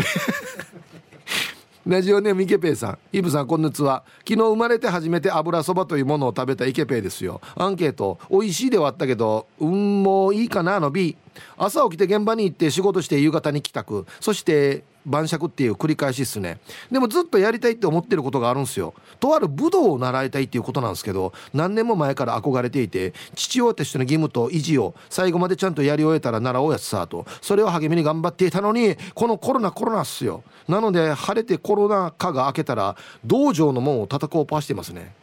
[1.86, 2.98] ラジオネームイケペイさん。
[3.10, 4.04] イブさんこんにちは。
[4.18, 7.40] 昨日生まれて初めて油そばというものを食べたイケペイですよ。
[7.56, 11.16] アンケート美味しいではあったけど運もいいかなの B
[11.56, 14.06] 朝起きて現場に行って仕事して夕方に帰宅。
[14.20, 16.60] そして晩酌っていう繰り返しっすね。
[16.90, 18.94] でもずっとやりたいって思ってることがあるんですよ。
[19.18, 30.42] とある武道を習いたいっていうことなんですけど何年も前から憧れていて父親としての義務と意地を最後までちゃんとやり終えたら習おうやつさとそれを励みに頑張っていたのにこのコロナコロナっすよ。
[30.68, 35.14] なので晴れてコロナ禍が明けたら道場の門を叩こうパーしてますね。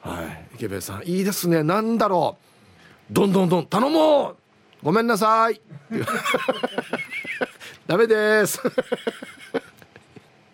[0.00, 0.56] はい。
[0.56, 1.62] 池部さんいいですね。
[1.62, 2.36] 何だろ
[3.10, 3.12] う。
[3.12, 4.36] どんどんどん頼もう。
[4.82, 5.60] ごめんなさい。
[7.86, 8.60] ダメです。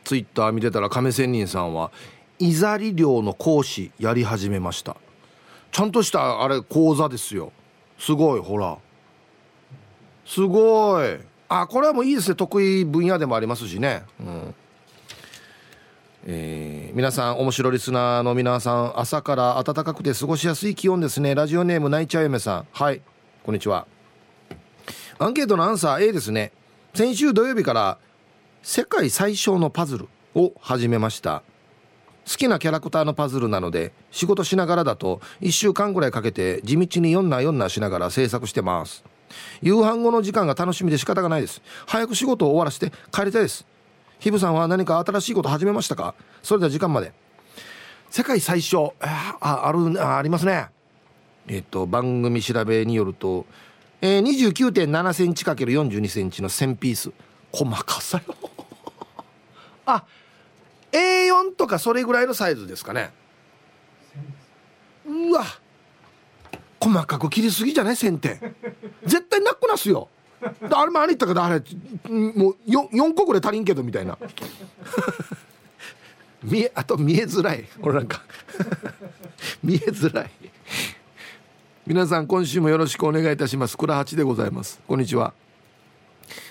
[0.05, 1.91] ツイッター見てたら亀仙人さんは
[2.39, 4.97] イザリ漁の講師やり始めました。
[5.71, 7.53] ちゃんとしたあれ講座ですよ。
[7.99, 8.79] すごいほら。
[10.25, 11.19] すごい。
[11.51, 12.35] あこれはもういいですね。
[12.35, 14.05] 得意分野でもありますしね。
[14.21, 14.55] うん。
[16.27, 21.35] えー、皆さん面白リスナーの皆さん朝から暖かくて過ごしやすい気温ですね。
[21.35, 22.67] ラジオネーム泣いちゃう嫁さん。
[22.73, 23.03] はい。
[23.43, 23.87] こんにちは。
[25.19, 26.53] アンケートのアンサー A ですね。
[26.99, 27.99] 先週土曜日から
[28.61, 31.45] 世界最小のパズルを始めました。
[32.29, 39.05] 好きなキャラクターのパズルなので仕事しながらだと1週間ぐらいかけて地道に4な4なしながら制作してます。
[39.63, 41.63] 夕飯後の時間が楽しみで仕方がないです。
[41.87, 43.65] 早く仕事を終わらせて帰りたいです。
[44.19, 46.17] ヒブさんは何か新しいこと始めましたか？
[46.43, 47.13] それでは時間まで。
[48.11, 50.67] 世界最小ああるあありますね。
[51.47, 53.47] えっと番組調べによると
[54.01, 57.11] えー、29.7センチ ×42 センチの1000ピース。
[57.53, 58.35] 細かさよ。
[59.87, 60.05] あ
[60.93, 63.11] A4 とかそれぐらいのサイズですかね。
[65.07, 65.45] うわ。
[66.81, 67.97] 細かく切りすぎじゃない？
[67.97, 68.39] 線って。
[69.05, 70.09] 絶対なくなすよ。
[70.71, 71.61] あれもあれ言ったからあれ
[72.09, 74.17] もう 4, 4個ぐらい足りんけどみたいな。
[76.45, 77.67] 見えあと見えづらい。
[77.83, 78.23] 俺なんか。
[79.65, 80.31] 見えづらい。
[81.89, 83.79] 皆さん今週もよろしくお願いいたします。
[83.79, 84.79] 倉八でございます。
[84.87, 85.33] こんにちは。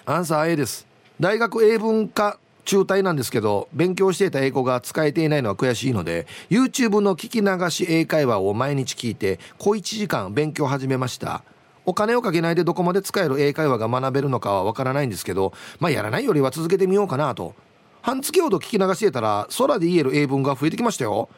[0.04, 0.88] アンサー A です。
[1.20, 11.44] 大学英文科中退なんですけど勉強していた英語が使えていないのは悔しいので YouTube の聞き流し英会話を毎日聞いて小1時間勉強始めました。
[11.86, 17.54] お金をかけないでどこまで使える英会話が学べるのかはわからないんですけどまあやらないよりは続けてみようかなと。
[18.02, 21.30] 半月ほど聞き流してたら空で言える英文が増えてきましたよ。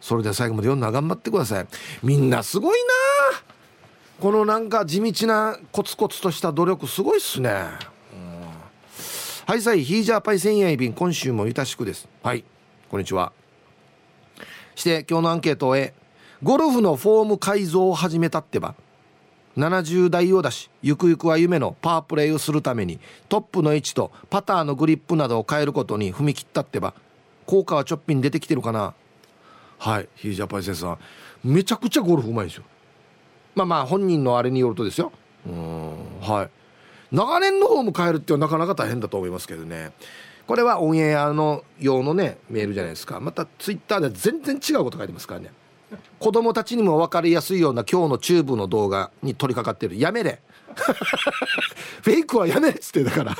[0.00, 1.66] それで最後まで読んだ頑張ってください。
[2.02, 2.86] みんなすごいな。
[4.20, 7.50] このなんか地道なコツコツとした努力すごいっすね、
[9.46, 12.08] はいさいヒージャーパイ千円便今週もゆたしくです。
[12.22, 12.42] はい
[12.90, 13.32] こんにちは。
[14.74, 15.94] して今日のアンケートへ
[16.42, 18.74] ゴルフのフォーム改造を始めたってば
[19.56, 26.94] 70代を出しゆくゆくは夢のパワープレイをするためにトップの位置とパターのグリップなどを変えることに踏み切ったってば
[27.46, 28.94] 効果はちょっぴん出てきてるかな。
[29.78, 30.08] はい。
[30.14, 30.98] ヒージャパイセンさん。
[31.44, 32.64] めちゃくちゃゴルフうまいですよ。
[33.54, 35.12] まあまあ本人のあれによるとですよ。
[35.46, 36.20] うん。
[36.20, 36.50] はい。
[37.12, 39.92] 長年の方も変えるっていうのはなかなか大変だと思いますけどね。
[40.46, 43.20] これはオンエアの用のねメールじゃないですか。
[43.20, 45.50] またツイッターでは全然違うこと書いてますからね。
[46.18, 50.00] 子供たちにも分かりやすいような今日のチューブの動画に取り掛かってる。
[50.00, 50.40] やめれ。
[52.02, 53.36] フェイクはやめれっつってだから。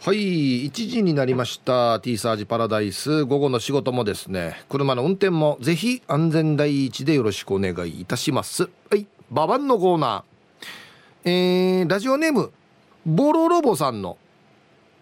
[0.00, 1.98] はい1時になりました。
[1.98, 3.24] T サージパラダイス。
[3.24, 8.70] 午後の仕事もですね車の運転もぜひ安全第一でよろしくお願いいたします。
[8.90, 11.28] はいババンのコーナー。
[11.28, 12.52] えー、ラジオネーム
[13.04, 14.18] ボロロボさんの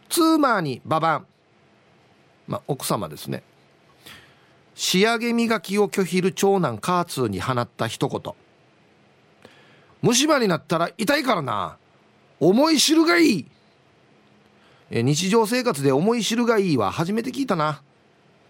[0.09, 1.27] 妻にババン
[2.47, 3.43] まあ奥様ですね。
[4.75, 8.33] 仕上げ磨きを拒否る長男カーツーに放った一言。
[10.01, 11.77] 虫歯になったら痛いからな。
[12.41, 13.47] 思い知るがいい。
[14.91, 17.83] え日常生活で思い知るがいいは初めて聞いたな。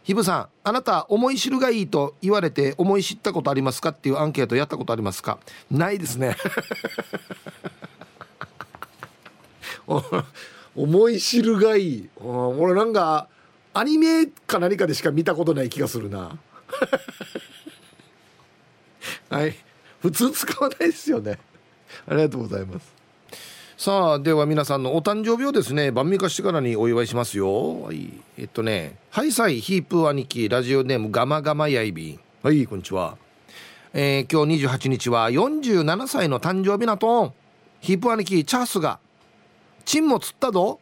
[0.05, 5.39] ひぶさんあなた思い知るがいいと言われて思い知ったことありますかっていうアンケートやったことありますか？
[5.71, 6.37] ないですね。
[10.77, 12.09] 思い知るがいい。
[12.21, 13.29] 俺なんか
[13.73, 16.39] アニメか何かでしか見たことない気がするな。
[19.31, 19.57] はい。
[20.01, 21.39] 普通使わないですよね。
[22.07, 22.96] ありがとうございます。
[23.77, 27.83] さあでは皆さんのお誕生日をですね晩御飯してからにお祝いしますよ。
[27.83, 28.11] はい。
[28.39, 33.19] えっとねハイサイヒープ兄貴ラジオネームガマガマヤイビンはいこんにちは。
[33.93, 37.35] えー、今日28日は47歳の誕生日なと。
[37.81, 38.99] ヒープ兄貴チャースが
[39.85, 40.81] チンも釣ったぞ。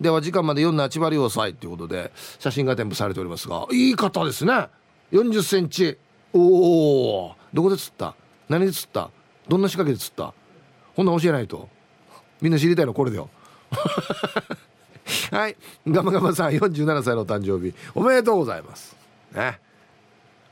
[0.00, 4.68] では時間まで読んだ千葉良祭ということで写真が添付されておりますがいい方ですね。
[5.10, 5.98] 40センチ。
[6.32, 8.14] おおどこで釣った？
[8.48, 9.10] 何で釣った？
[9.48, 10.32] どんな仕掛けで釣った？
[10.94, 11.74] ほんな教えないと。
[12.40, 13.28] みんな知りたいのこれだよ。
[15.30, 15.56] はい。
[15.86, 17.74] ガマガマさん47歳の誕生日。
[17.94, 18.96] おめでとうございます。
[19.32, 19.60] ね。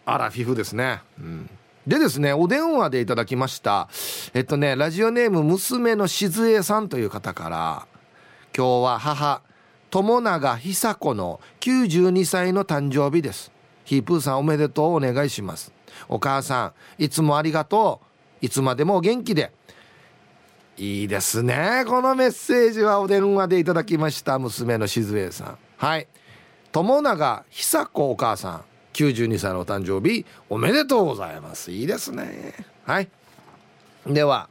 [0.07, 1.01] あらフィフですね。
[1.19, 1.51] うん。
[1.87, 3.89] でですねお電話でいただきました。
[4.33, 7.87] えっとねラジオネーム娘のしずえさんという方から
[8.57, 9.43] 今日は母
[9.91, 13.53] 友永久子の92歳の誕生日です。
[13.85, 15.73] ヒープーさんおめでとうお願いします。
[16.09, 18.01] お母さんいつもありがと
[18.43, 18.47] う。
[18.47, 19.53] いつまでも元気で。
[20.77, 21.85] いいですね。
[21.87, 24.39] このメッセージはお電話でいただきました。
[24.39, 25.59] 娘の静江さん。
[25.77, 26.09] はい。
[26.73, 28.65] 友永久子お母さん。
[28.95, 30.27] 92歳のお誕生日。
[30.49, 31.71] おめでとうございます。
[31.71, 32.55] いいですね。
[32.85, 33.09] はい。
[34.07, 34.49] では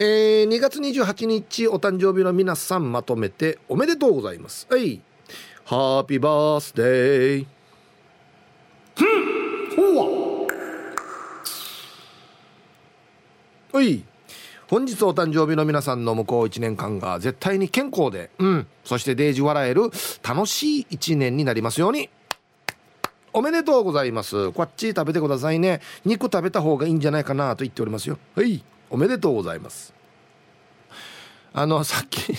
[0.00, 4.66] えー、2月28日お誕生日の皆さんまとめておめでとうございます。
[4.70, 5.00] はい。
[5.64, 7.46] ハッピーバースデー
[9.74, 10.48] ほわ
[13.72, 14.04] はい。
[14.68, 19.84] 本日お誕生日の皆さんの向こう1年間が絶対に健康で、うん、そしてデージ笑える
[20.22, 22.10] 楽しい1年になりますように。
[23.32, 24.52] おめでとうございます。
[24.52, 25.80] こっち食べてくださいね。
[26.04, 28.18] 肉食べた方がいいんじゃないかなと言っておりますよ。
[28.34, 28.62] はい。
[28.90, 29.94] おめでとうございます。
[31.54, 32.34] あのさっき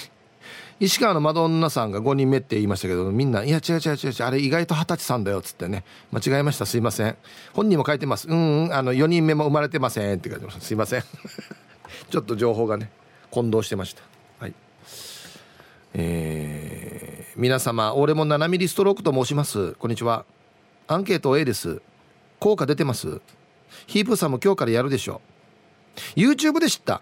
[0.80, 5.84] 石川のマドンナさんが5人目って言いましたけどみんな「いや違う違う違う違うあれ意外と二十歳さんだよ」っつってね。
[6.12, 6.68] 間違えました。
[6.68, 7.18] すいません。
[7.54, 10.60] 本人も書いてます「うんうんあの4人目も生まれてません」って書いてます。
[10.60, 11.04] すいません。
[12.10, 12.90] ちょっと情報がね
[13.32, 14.02] 混同してました。
[14.40, 14.54] はい。
[15.94, 19.74] えー、皆様俺も7ミリストロークと申します。
[19.74, 20.26] こんにちは。
[20.88, 21.82] アンケート A です。
[22.40, 23.22] 効果出てます。
[23.88, 25.22] ヒープさんも今日からやるでしょ
[26.16, 26.20] う。
[26.20, 27.02] YouTube で知った。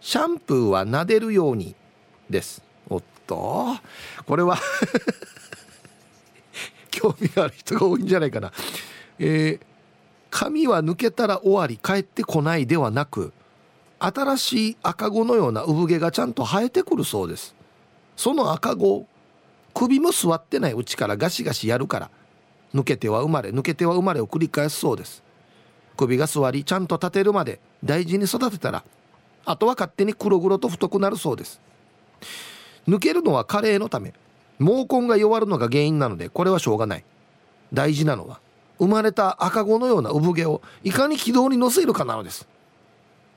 [0.00, 1.74] シャンプーは撫でるように
[2.28, 2.62] です。
[2.88, 3.76] おっと。
[4.26, 4.58] これは
[6.90, 8.52] 興味ある人が多いんじゃないかな。
[9.18, 9.66] えー、
[10.30, 13.32] 髪は抜けたら終わり帰ってこないではなく
[14.04, 17.54] 新しい赤子のような産毛がちゃんと生えてくるそうです。
[18.16, 19.06] その赤子
[19.74, 22.10] 首も座ってないうちからガシガシやるから
[22.74, 25.22] 抜けては生まれ抜けては生まれを繰り返すそうです。
[25.96, 28.82] 首が座りちゃんと立てるまで大事に育てたら
[29.44, 31.60] あとは勝手に黒々と太くなるそうです。
[32.88, 34.14] 抜けるのは加齢のため
[34.58, 37.04] 毛根が弱るのが原因なのでこれはしょうがない。
[37.72, 38.40] 大事なのは
[38.78, 42.48] 生まれた赤子のような産毛をいかに軌道に乗せるかなのです。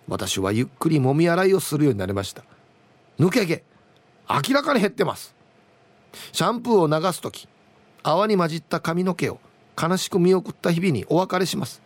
[0.07, 2.43] 私はゆっくりもみ洗いをするようになりました。
[3.19, 3.63] 抜け毛
[4.29, 5.35] 明らかに減ってます。
[6.31, 7.47] シャンプーを流す時
[8.03, 9.39] 泡に混じった髪の毛を
[9.81, 11.81] 悲しく見送った日々にお別れします。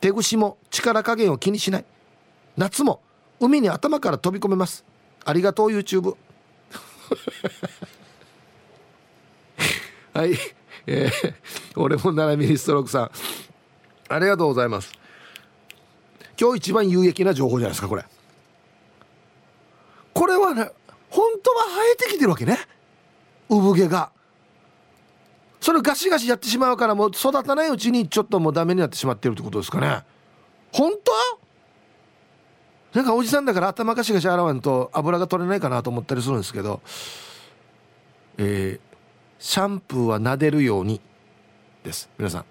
[0.00, 1.84] 手ぐしも力加減を気にしない。
[2.56, 3.00] 夏も
[3.40, 4.84] 海に頭から飛び込めます。
[5.24, 6.16] ありがとう YouTube
[10.12, 10.36] はい。
[10.86, 11.34] えー、
[11.76, 13.10] 俺も7ミリストロークさん。
[14.08, 14.92] ありがとうございます。
[16.40, 18.04] 今日一番有益な情報じゃないですかこれ。
[20.14, 20.70] これはね
[21.10, 22.58] 本当は生えてきてるわけね。
[23.48, 24.10] 産毛が。
[25.60, 30.02] それガシガシやってしまうからもう育たないうちにちょっともうダメになってしまってるってことですかね。
[30.72, 30.92] 本
[32.92, 32.98] 当？
[32.98, 36.80] なんかおじさんだから頭ガシガシ洗わんと油が取れないかなと思ったりするんですけど。
[38.38, 38.96] えー、
[39.38, 41.00] シャンプーは撫でるように
[41.84, 42.08] です。
[42.18, 42.44] 皆さん。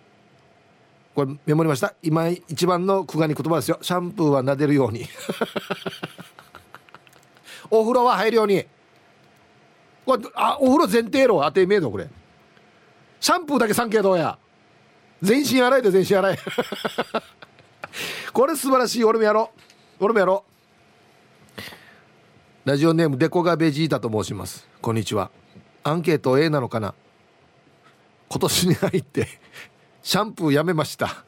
[1.14, 1.94] これメモりました。
[2.02, 3.78] 今一番の苦願に言葉ですよ。
[3.82, 5.06] シャンプーは撫でるように。
[7.70, 8.66] お風呂は入るように。
[10.06, 12.08] これあお風呂前提ろ当てめえどこれ。
[13.20, 14.38] シャンプーだけ3系どうや。
[15.22, 16.38] 全身洗いで全身洗い。
[18.32, 19.04] これ素晴らしい。
[19.04, 19.52] 俺もやろ
[20.00, 20.06] う。
[20.06, 20.52] 俺もやろう。
[22.64, 24.66] ラジオネームデコガベジータと申します。
[24.82, 25.30] こんにちは。
[25.84, 26.94] アンケート A なのかな。
[28.30, 29.28] 今年に入って
[30.04, 31.24] シャンプーやめました。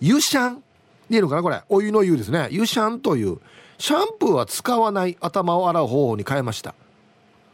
[0.00, 0.62] 湯シャン
[1.10, 1.62] いいのかなこれ。
[1.68, 2.48] お湯の湯ですね。
[2.50, 3.38] 湯シャンという
[3.78, 6.74] シャンプーは使わない頭を洗う方法に変えました。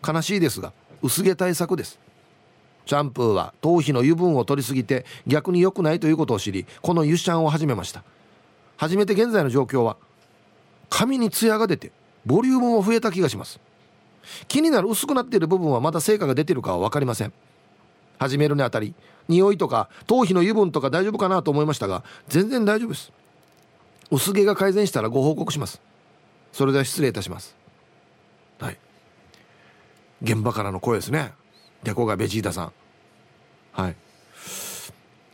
[0.07, 0.73] 悲しいですが
[1.03, 1.99] 薄毛対策です。
[2.87, 8.05] シャンプーは頭皮の油分を取りすぎて逆に良くないということを知りこの湯シャンを始めました。
[8.77, 9.97] 初めて現在の状況は
[10.89, 11.91] 髪にツヤが出て
[12.25, 13.61] ボリュームも増えた気がします。
[14.47, 17.33] 気になる薄くなっている部分はまだ成果が出てるかは分かりません。
[18.19, 18.95] 始めるにあたり
[19.29, 23.13] 匂いとか頭皮の油分とか大丈夫かなと思いましたが全然大丈夫です。
[24.11, 25.81] 薄毛が改善したらご報告します。
[26.53, 27.57] それでは失礼いたします。
[28.59, 28.79] はい。
[30.23, 31.33] 現場からの声ですね。
[31.83, 32.73] デコがベジータさん。
[33.73, 33.97] はい。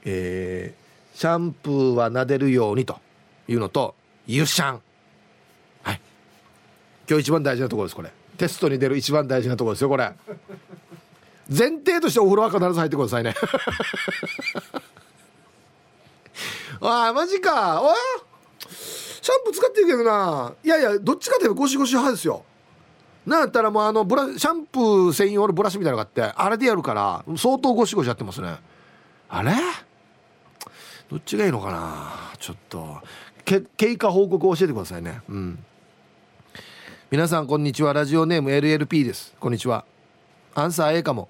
[0.04, 2.98] えー、シャンプーは撫でるようにと
[3.48, 3.94] いうのと
[4.26, 4.80] 湯シャン
[5.82, 6.00] はい。
[7.08, 8.10] 今日一番大事なところですこれ。
[8.36, 10.12] テストに出る一番大事なところですよこれ。
[11.48, 13.34] 前提としてお風呂は必ず入ってくださいね。
[16.80, 17.82] ああマジか。
[17.82, 17.94] お
[18.68, 20.52] シャンプー使ってるけどな。
[20.62, 22.44] いやいやどっちかといえばゴシゴシ派ですよ。
[23.26, 28.56] なんやったらもうあのブラシャンプー専用のブラシみたいなのがあってあれでやるから相当ゴシゴシやってますね。
[29.28, 29.52] あれ？
[31.10, 32.12] どっちがいいのかな？
[32.38, 32.98] ちょっと。
[33.44, 35.20] け経過報告を教えてくださいね。
[35.28, 35.64] うん。
[37.10, 37.92] 皆さんこんにちは。
[37.92, 39.34] ラジオネーム LLP です。
[39.38, 39.84] こんにちは。
[40.54, 41.28] アンサー A かも。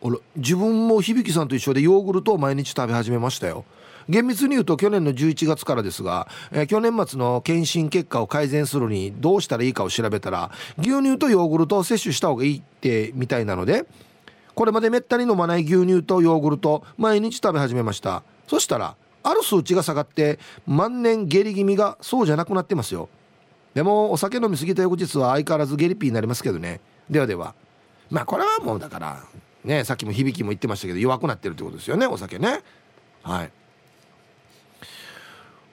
[0.00, 3.64] 俺自分も響さんと一緒でヨーグルトを毎日食べ始めましたよ。
[4.08, 13.86] 厳密に言うと去年の11月からですが、えー、去年末の検診結果を改善するにどうしたらいいかを調べたら牛乳とヨーグルトを摂取した方がいいってみたいなので
[14.54, 18.22] これまでめったに飲まない牛乳とヨーグルト毎日食べ始めました。
[18.48, 23.08] そしたらある数値が下がって万年下痢気味がそうじゃなくなってますよ。
[23.72, 26.80] でもお酒飲みすぎた翌日は相変わらず下痢ピーになりますけどね。
[27.08, 27.54] ではでは。
[28.12, 29.24] まあこれはもうだから
[29.64, 32.60] ねさっきも響きも言ってましたけど弱くなってるってことですよねお酒ね。
[33.22, 33.50] はい。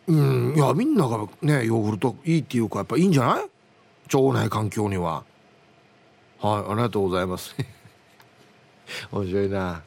[0.07, 4.15] うんいやみんながねヨーグルトいいっていうかやっぱいいんじゃない？
[4.15, 5.23] 腸内環境には。
[6.39, 7.53] はいありがとうございます。
[9.11, 9.81] 面白いな。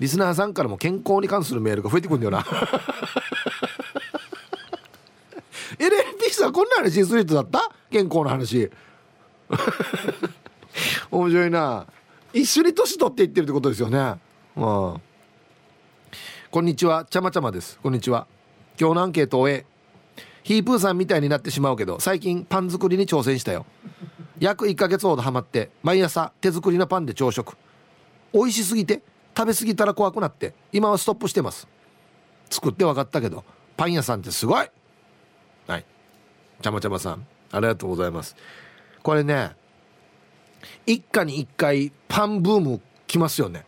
[0.00, 2.40] リスナーさんからも健康に関するメールが増えてくるんだよな。
[5.78, 7.70] LLP さんこんな話する人だった？
[7.90, 8.68] 健康の話。
[11.10, 11.86] 面白いな。
[12.32, 14.16] 一緒に年取っていってるってことですよね。
[14.56, 15.00] うん
[16.50, 17.06] こんにちは。
[17.08, 17.78] ちゃまちゃまです。
[17.82, 18.26] こんにちは。
[18.78, 19.66] 今日のアンケートを終え
[20.42, 23.64] ヒープーさんみたいになってしまうけど最近パン作りに挑戦したよ。
[24.38, 27.56] 約1ヶ月ほどハマって毎朝手作りのパンで朝食。
[28.32, 29.02] 美味しすぎて
[29.36, 31.68] 食べ過ぎたら怖くなって今はストップしてます。
[32.50, 33.44] 作って分かったけど
[33.76, 34.66] パン屋さんってすごい。
[35.66, 35.84] はい。
[36.60, 38.36] ちゃまちゃまさんありがとうございます。
[39.02, 39.52] これね
[40.86, 43.64] 一家に一回パンブーム来ますよね。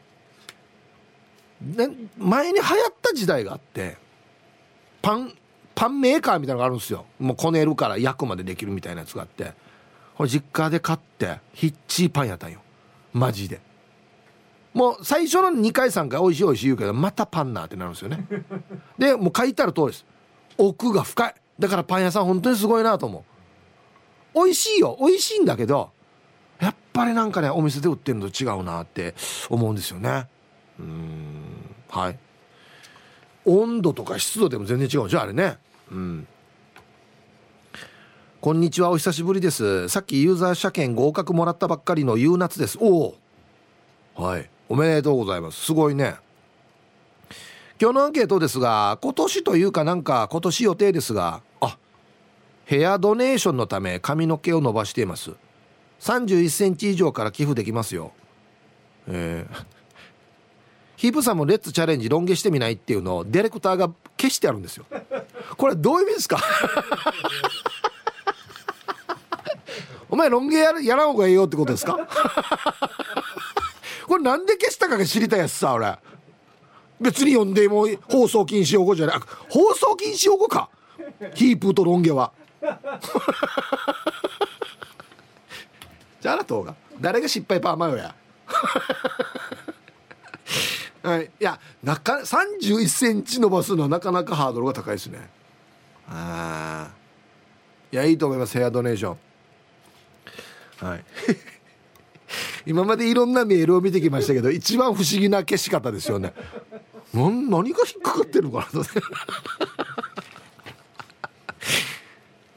[1.61, 1.89] ね
[2.19, 3.97] 前に流行った時代があって
[5.01, 5.35] パン
[5.75, 7.05] パンメーカーみたいなのがあるんですよ。
[7.19, 9.53] もうこねるから焼くまでできるみたいなやつがあって
[10.17, 12.61] これ実家で買ってヒッチーパンやったんよ。
[13.13, 13.61] マジで。
[14.73, 18.27] もう最初の2回3回美味しい美味しい言うけどまたパンなってなるんですよね。
[18.99, 20.05] でもう書いてある通りです。
[20.59, 21.35] 奥が深い。
[21.59, 23.25] だからパン屋さん本当にすごいなと思
[24.35, 24.45] う。
[24.45, 24.97] 美味しいよ。
[25.01, 25.93] 美味しいんだけど
[26.61, 29.15] やっぱりなんかねお店で売ってるのと違うなって
[29.49, 30.29] 思うんですよね。
[30.79, 31.43] うん。
[31.89, 32.19] はい。
[33.45, 35.59] 温度とか湿度でも全然違うんでしょあれね。
[35.91, 36.27] うん。
[38.41, 39.89] こんにちはお久しぶりです。
[39.89, 42.79] さっきユーザー車検合格もらったばっかりのゆうなつです。
[42.81, 43.15] お
[44.17, 44.23] お。
[44.23, 44.51] はい。
[44.69, 45.61] おめでとうございます。
[45.61, 46.17] すごいね。
[47.81, 51.77] 今日のアンケートですが今年というかなんか今年予定ですがあ
[52.67, 55.33] ヘアドネーションのため髪の毛を伸ばしています。
[56.05, 58.13] 31センチ以上から寄付できますよ。
[59.09, 59.65] えー
[60.97, 64.87] ヒープさんもレッツチャレンジロン毛してみないっていうのをディレクターが消してあるんですよ。
[65.59, 66.39] これどういう意味ですか？
[70.09, 71.99] お前ロン毛ややらんほうがいいよってことですか？
[74.07, 75.99] これなんで消したかが知りたいやつさ俺。
[77.01, 79.21] 別に読んでも放送禁止用語じゃない。
[79.49, 80.71] 放送禁止用語か。
[81.35, 82.33] ヒープとロン毛は。
[86.25, 86.75] じゃああなたが。
[87.03, 88.15] 誰が失敗パーマよや。
[91.03, 95.29] はい、いやなか31センチ伸ばすのはなかなかハードルが高いですね。
[96.09, 96.95] ああ
[97.93, 98.57] いやいいと思います。
[98.57, 99.17] ヘアドネーショ
[100.83, 100.89] ン。
[100.89, 101.05] はい。
[102.65, 106.33] 今までいろんなメールを見てきましたけど一番不思議な消し方ですよね。
[107.13, 108.91] 何何が引っかかってるのかなと。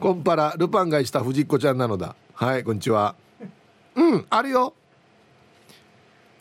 [0.00, 2.16] コンパラルパンがした藤子ちゃんなのだ。
[2.32, 3.14] はいこんにちは。
[3.98, 4.74] うんあるよ。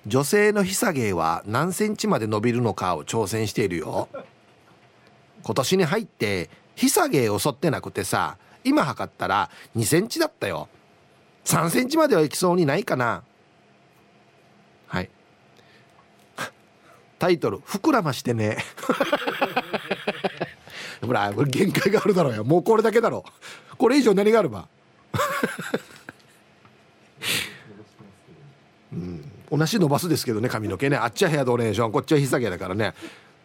[0.05, 4.07] 女性のひさ芸は何センチまで伸びるのかを挑戦しているよ。
[5.43, 10.69] 今年に入ってひさ芸を剃ってなくてさ今測ったら2センチだったよ。
[11.45, 13.23] 3センチまではいきそうにないかな。
[14.87, 15.09] はい。
[17.17, 18.63] タイトル「膨らましてね」
[21.01, 22.43] ほらこれ限界があるだろうよ。
[22.43, 23.25] もうこれだけだろ
[23.79, 24.67] これ以上何があるば
[28.91, 30.97] うん同じ伸ばすですけどね髪の毛ね。
[30.97, 31.91] あっちはヘアドネーション。
[31.91, 32.93] こっちは膝毛だからね。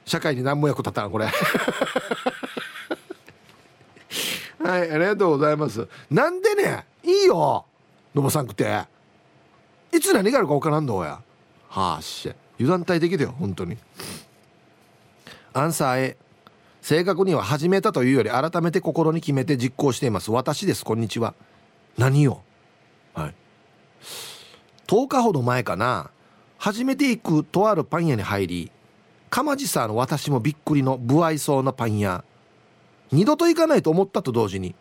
[0.05, 1.27] 社会に何も役立たんこれ。
[4.65, 5.89] はいありがとうございます。
[6.11, 7.65] なんでねいいよ
[8.15, 8.85] 伸ばさんくて。
[9.93, 11.21] いつ何があるか分からんのや。
[11.69, 13.77] はあし油断大敵だよ本当に。
[15.53, 16.17] アンサー A
[16.81, 20.33] 正確には始めたというより改めて心に決めて実行しています。
[20.33, 21.35] 私ですこんにちは。
[21.97, 22.41] 何を
[23.15, 23.35] はい。
[24.93, 26.11] 10日ほど前かな。
[26.59, 28.71] 初めて行くとあるパン屋に入り
[29.31, 32.23] 鎌地さんの私もびっくりの不愛想なパン屋。
[33.11, 34.75] 二度と行かないと思ったと同時に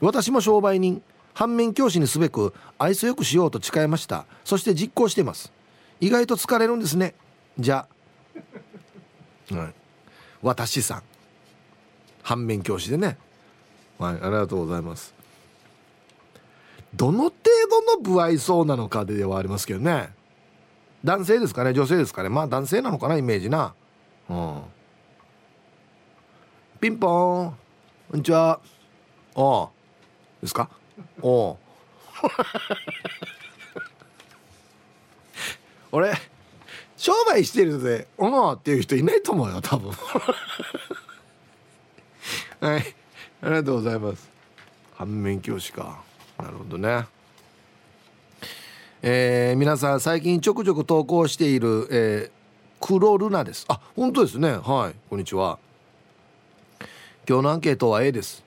[0.00, 1.02] 私も商売人
[1.34, 4.26] 反面教師にすべく愛想よくしようと誓いました。
[4.44, 5.52] そして実行しています。
[6.00, 7.16] 意外と疲れるんですね。
[7.58, 7.88] じゃ
[9.50, 9.74] あ、はい、
[10.40, 11.02] 私さん。
[12.22, 13.18] 反面教師でね。
[13.98, 15.17] はいありがとうございます。
[16.98, 17.32] どの程
[17.70, 20.12] 度の不愛想なのかではありますけどね。
[21.04, 22.28] 男性ですかね女性ですかね。
[22.28, 23.72] まあ男性なのかなイメージな。
[24.28, 24.62] うん。
[26.80, 27.52] ピンポーン。
[28.10, 28.58] こんにちは。
[29.36, 29.68] おう。
[30.42, 30.68] ですか？
[31.22, 31.56] おう。
[35.92, 36.12] 俺
[36.96, 39.92] 商売してるで「おう」っていう人いないと思うよ多分。
[42.60, 42.94] はい。
[43.42, 44.28] ありがとうございます。
[44.96, 46.07] 反面教師か。
[46.38, 47.06] なるほどね。
[49.02, 53.64] えー、皆さん最近ちょくちょく投稿している、えー、黒ルナです。
[53.68, 54.52] あ本当ですね。
[54.52, 55.58] はいこんにちは。
[57.28, 58.44] 今日のアンケートは A です。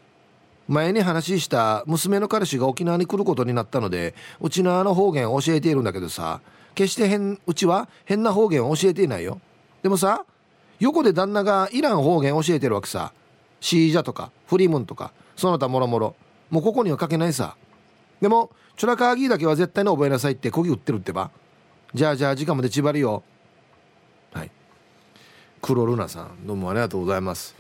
[0.68, 6.40] 前に話した娘の彼氏が沖縄に来ることになったのでうちのあの方言を教えているんだけどさ
[6.76, 9.42] 決して変うちは変な方言を教えていないよ。
[9.84, 10.26] でもさ
[10.80, 13.12] 横で旦那がイラン方言教えてるわけさ。
[13.60, 16.16] シージャとかフリムンとかその他もろもろ。
[16.50, 17.56] もうここには書けないさ。
[18.22, 21.32] でもチョラカーギーだけは絶対に覚えなさいってこぎ売ってるってば。
[21.94, 23.24] じゃあじゃあ時間まで縛りよ
[24.32, 24.52] はい。
[25.62, 27.56] 黒ルナさんどうもありがとうございます。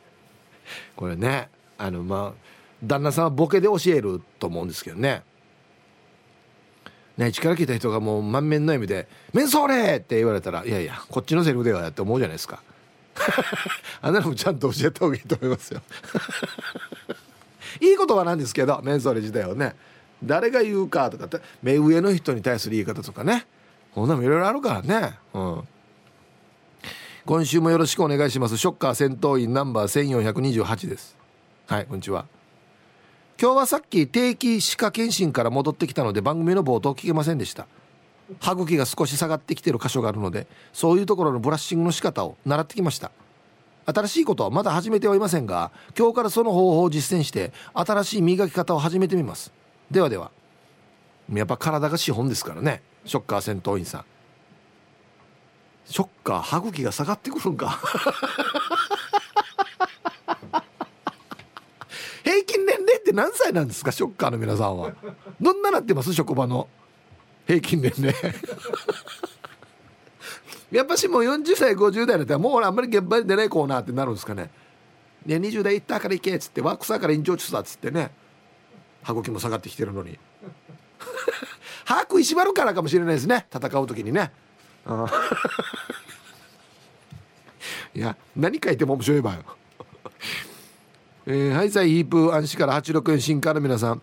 [0.96, 2.48] これねあのまあ
[2.82, 5.22] 旦那さんはボケで教えると思うんですけどね。
[7.16, 12.62] ね力聞いた人がもう満面の笑みで「メンソーレ!」って言われたら「いやいやこっちのセリフではやって思うじゃないですか。
[14.00, 15.82] あんなたもちゃんと教えた方がいいと思いますよ。
[17.80, 19.74] いい言葉なんですけどメンソレ自体はね
[20.22, 23.46] 誰が言うかとかって目上の人に対する言い方とかね。
[23.94, 25.18] こんなもいろいろあるからね。
[25.34, 25.62] うん。
[27.24, 28.56] 今週もよろしくお願いします。
[28.56, 31.16] ショッカー戦闘員ナンバー1428です。
[31.66, 32.26] はいこんにちは。
[33.40, 37.66] 今日はさっき定期歯科検診から戻ってきたので番組の冒頭聞けませんでした。
[38.40, 43.10] 歯茎が少し下がってきてる箇所があるのでそういうところのブラッシングの仕方を習ってきました。
[43.90, 49.50] 新しいことはまだ始めてはいませんが今日からその方法を実践して新しい磨き方を始めてみます。
[49.90, 50.30] ではでは
[51.32, 52.82] やっぱ体が資本ですからね。
[53.06, 54.04] ショッカー戦闘員さん。
[55.86, 57.78] ショッカー歯茎が下がってくるんか。
[62.22, 63.90] 平均年齢って何歳なんですか？
[63.92, 64.92] ショッカーの皆さんは。
[65.40, 66.12] どんななってます？
[66.12, 66.68] 職場の。
[67.46, 68.14] 平均年齢。
[70.70, 74.50] やっぱしもう40歳50代だったらもうあんまり現場に出ないコーナーってなるんですかね。
[75.24, 78.10] で20代行ったから行けっつってワークサーから延長中だっつってね。
[79.02, 80.18] 歯茎も下がってきてるのに。
[81.84, 83.46] 歯食いしばるからかもしれないですね。
[83.54, 84.32] 戦う時にね。
[87.94, 89.42] いや何書いても面白いばよ
[91.26, 94.02] えー、ハイサイヒープ暗視から86円新カーの皆さん。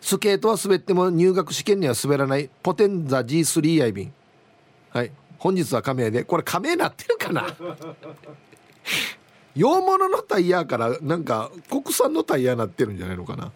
[0.00, 2.48] スケートは滑っても入学試験には滑らない。
[2.62, 4.14] ポテンザ G3 アイビン
[4.90, 5.12] はい。
[5.38, 6.24] 本日は仮名で。
[6.24, 7.46] これ仮名なってるかな？
[9.54, 13.52] 洋物のタイヤからなんか国産のタイヤになってるんじゃないのかな、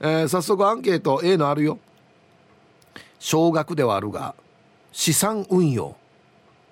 [0.00, 1.20] えー、早速アンケート。
[1.22, 1.78] A のあるよ。
[3.18, 4.34] 少額ではあるが
[4.92, 5.96] 資産運用。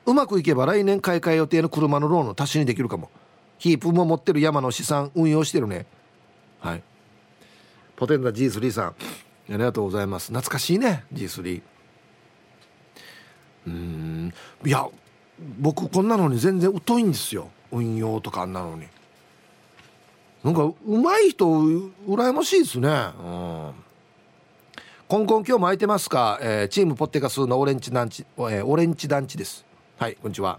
[0.07, 3.11] うまくいけば来年買い替え予定の車のローンの足しにできるかも。
[3.59, 5.87] ヒープも持ってる山の資産運用してるね。
[6.61, 6.83] はい。
[7.97, 8.89] ポテンダ G3 さん。
[8.89, 8.95] あ
[9.49, 10.29] りがとうございます。
[10.29, 11.63] 懐かしいね G3
[13.67, 14.33] うん。
[14.65, 14.87] いや
[15.59, 17.51] 僕こんなのに全然疎いんですよ。
[17.73, 18.87] 運用とかあんなのに。
[20.45, 22.89] なんか上手い人羨ましいですね。
[22.89, 23.73] うん。
[25.09, 29.65] コンコン今日も空いてますか、えー、チームポッテカスのオレンジ団地、えー、オレンジ団地です。
[29.99, 30.59] はいこんにちは。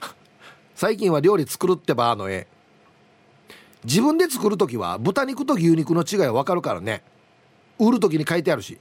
[0.74, 2.46] 最近は料理作るってばあの絵。
[3.84, 7.02] 自分で作る時は豚肉と牛肉の違いは分かるからね。
[7.78, 8.78] 売る時に書いてあるし。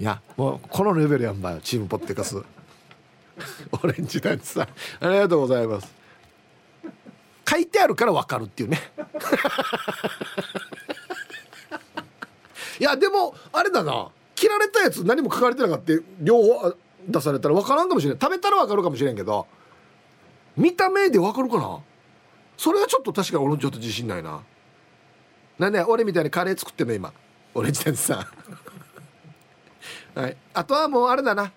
[0.00, 2.36] いやもうこのレベルやんばよチームポッテカス。
[3.82, 4.64] オレンジ団地さん。
[4.64, 4.68] あ
[5.10, 5.92] りがとうございます。
[7.46, 8.80] 書いてあるから分かるっていうね。
[12.80, 14.08] いやでもあれだな。
[14.34, 16.74] 切られたやつ何も書かれてなかった両方
[17.06, 19.46] 出されたら分からんかもしれない食べたら分かるかもしれんけど
[20.56, 21.78] 見た目で分かるかな。
[22.56, 24.40] それはちょっと確かに俺ちょっと自信ないな。
[25.58, 27.12] なんで俺みたいにカレー作ってんの今？
[27.52, 28.26] 俺自転車さん。
[30.20, 30.36] はい。
[30.52, 31.50] あとはもうあれだな。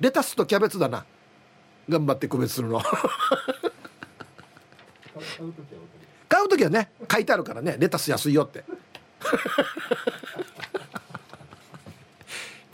[0.00, 1.06] レタスとキャベツだな。
[1.88, 2.82] 頑張って区別するの。
[6.28, 7.76] 買う時はね書いてあるからね。
[7.78, 8.64] レタス安いよって。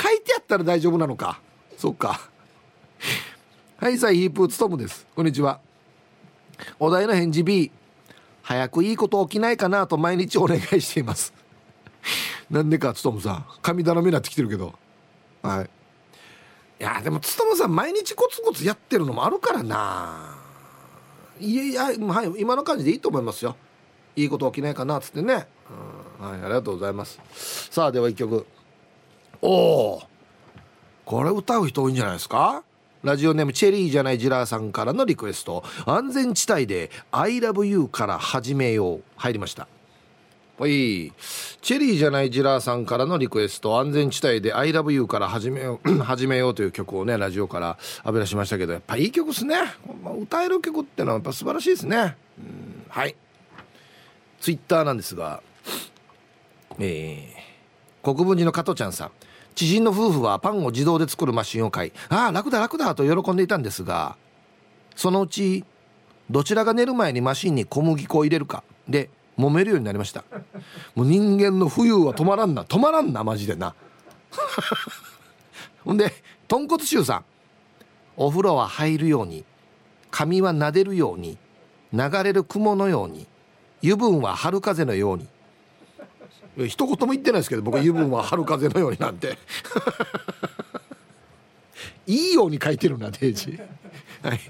[0.03, 1.41] 書いてあったら大丈夫なのか。
[1.79, 2.21] そっか。
[3.77, 5.07] はいさあヒープーツトムです。
[5.15, 5.61] こんにちは。
[6.81, 7.71] お題の返事 B
[8.43, 11.33] 早くいいこと起きないかなと毎日お願いしています。
[12.51, 13.47] なんでかつとむさん。
[13.63, 14.75] 神頼みになってきてるけど
[15.43, 15.71] はい。
[16.79, 20.37] いやでもつとむさん毎日コツコツやってるのもあるからな。
[21.41, 23.57] いやいや、はい、今の感じでいいと思いますよ。
[24.15, 25.47] いいこと起きないかなっつってね、
[26.21, 27.21] うん、はいありがとうございます。
[27.71, 28.47] さあでは一曲。
[29.43, 30.03] おお
[31.05, 32.63] これ歌う人多いんじゃないですか？
[33.03, 35.63] ラジオネームチェリーじゃないジラーさんからのリクエスト。
[35.85, 39.03] 安全地帯で「ILOVEYOU」から始めよう。
[39.17, 39.69] 入りました。
[40.59, 40.71] はい。
[40.71, 43.79] チェリーじゃないジラーさんからのリクエスト。
[43.79, 47.77] 安全地帯で「ILOVEYOU」から始めよう 始めようという曲をねラジオから
[48.07, 49.57] 浴び出しましたけどやっぱいい曲ですね。
[50.19, 52.17] 歌える曲ってのはやっぱ素晴らしいですね。
[52.39, 53.15] うんはい。
[54.41, 55.43] ツイッターなんですが
[56.79, 59.11] えー、国分寺の加藤ちゃんさん。
[59.55, 64.17] 知人の夫婦はパンを自動で作るマシンを買いああ楽だ楽だと喜んでいたんですが
[64.95, 65.65] そのうち
[66.31, 68.63] どちらが寝る前にマシンに小麦粉を入れるか。
[68.89, 70.25] で揉めるようになりました。
[70.95, 72.65] もう人間の冬は止まらんな。
[72.65, 73.75] 止まらんなマジでな。
[75.85, 76.13] ほんで
[76.49, 77.25] 豚骨臭さん。
[78.17, 79.45] お風呂は入るように
[80.11, 81.37] 髪は撫でるように
[81.93, 83.27] 流れる雲のように
[83.83, 85.29] 油分は春風のように。
[86.69, 89.37] 一言も言ってないですけど僕油分は春風のようになんて。
[92.07, 93.59] いいように書いてるなデイジ。
[94.23, 94.41] はい。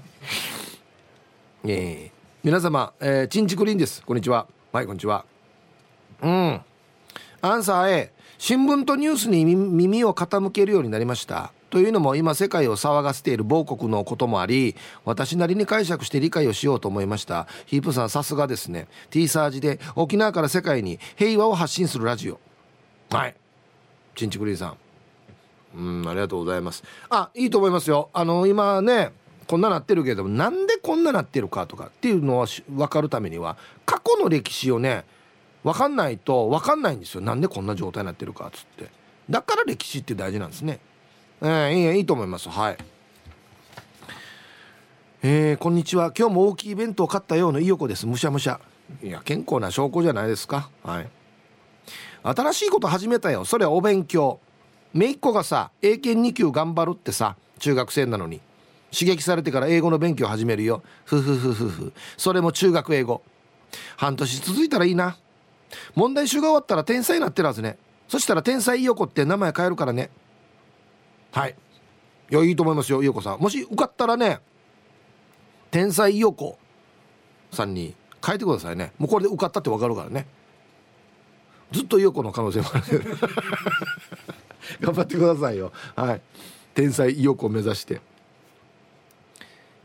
[1.65, 4.01] えー、皆様、えー、チンチクリンです。
[4.03, 4.47] こんにちは。
[4.77, 5.25] はいこんにちは。
[6.21, 6.61] うん。
[7.41, 11.51] アンサー A 新聞とニュースに耳を傾けるようになりました。
[11.71, 17.47] というのも今世界を騒がせている某国のこともあり私なりに解釈して理解をしようと思いました。
[17.65, 18.87] ヒープさんさすがですね。
[19.09, 22.39] T サージで沖縄から世界に平和を発信するラジオ。
[23.09, 23.35] はい。
[24.13, 24.77] チンチクリーさん。
[25.75, 26.83] うんありがとうございます。
[27.09, 28.11] あいいと思いますよ。
[28.13, 29.11] あの今ね
[29.47, 35.05] こんななってるけどなんでこんななってるかとかっていうのは分かるためには過去の歴史をね
[35.63, 37.21] 分かんないと分かんないんですよ。
[37.21, 38.89] なんでこんな状態になってるかっつって。
[39.29, 40.79] だから歴史って大事なんですね。
[41.41, 42.49] えー、いいいいと思います。
[42.49, 42.77] はい。
[45.23, 46.13] えー、こんにちは。
[46.17, 48.07] 今日も大きい弁当を買ったような伊代子です。
[48.07, 48.61] むしゃむしゃ。
[49.03, 50.69] いや健康な証拠じゃないですか。
[50.83, 51.09] はい。
[52.23, 53.43] 新しいこと始めたよ。
[53.43, 54.39] それはお勉強。
[54.93, 58.39] 姪っ子がさ英検2級頑張るってさ中学生なのに。
[58.91, 60.83] 刺激されてから英語の勉強始めるよ。
[61.05, 61.93] ふふふふふ。
[62.17, 63.21] それも中学英語。
[63.97, 65.17] 半年続いたらいいな。
[65.95, 67.77] 問題集が終わったら天才になってるはずね。
[68.07, 70.09] そしたら天才伊代子って名前変えるからね。
[71.31, 71.55] はい。
[72.29, 73.39] いやいいと思いますよ伊代子さん。
[73.39, 74.39] もし受かったらね
[75.71, 76.57] 天才伊代子
[77.51, 78.93] さんに変えてくださいね。
[78.97, 80.25] もうこれで受かったって分かるからね。
[81.71, 83.03] ずっと伊代子の可能性もある
[84.79, 85.73] 頑張ってくださいよ。
[85.95, 86.21] はい。
[86.73, 88.01] 天才伊代子を目指して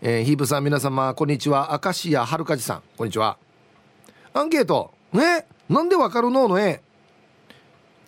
[0.04, 1.80] えー、ヒープさん皆様こんにちは。
[1.80, 2.82] 明石家はるかじさん。
[2.96, 3.38] こんにちは。
[4.34, 4.90] アンケート。
[5.12, 5.46] ね？
[5.68, 6.48] なんでわかるの？
[6.48, 6.82] のえ。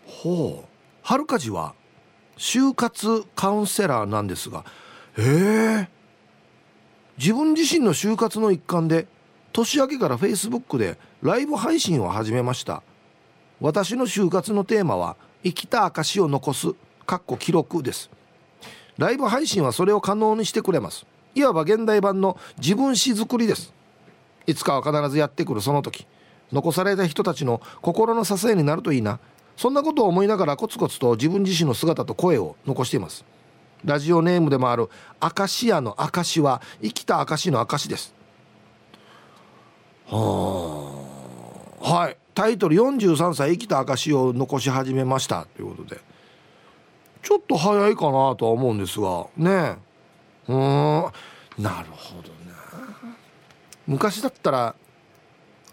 [0.04, 0.68] ほう。
[1.02, 1.76] はるかじは
[2.36, 4.64] 就活カウンセラーなんですが。
[5.16, 5.22] へ
[5.82, 5.88] え。
[7.16, 9.06] 自分自身の就活の一環で
[9.52, 12.82] 年明けからフェイスブックでライブ配信を始めました。
[13.60, 15.14] 私の就活のテーマは
[15.44, 16.74] 生きた証を残す
[17.06, 18.10] かっこ記録です。
[18.98, 21.06] ライブ配信はそれを可能にしてくれます。
[21.34, 23.72] いわば現代版の自分史作りです。
[24.46, 26.06] いつかは必ずやってくるその時。
[26.52, 29.18] 残された人たちの心の支えになるといいな。
[29.56, 33.24] そんなことを思いながらコツコツと自分自身の姿と声を残しています。
[33.84, 34.88] ラジオネームでもある
[35.20, 38.14] アカシアの証は生きた証の証です。
[40.06, 40.90] は
[41.82, 41.88] あ。
[41.88, 42.16] はい。
[42.34, 45.46] タイトル43歳生きた証を残し始めました。
[45.56, 46.00] ということで。
[47.22, 49.26] ちょっと早いかなとは思うんですが。
[49.36, 49.76] ねえ。
[50.48, 50.56] うん
[51.58, 52.34] なるほどね
[53.86, 54.74] 昔だったら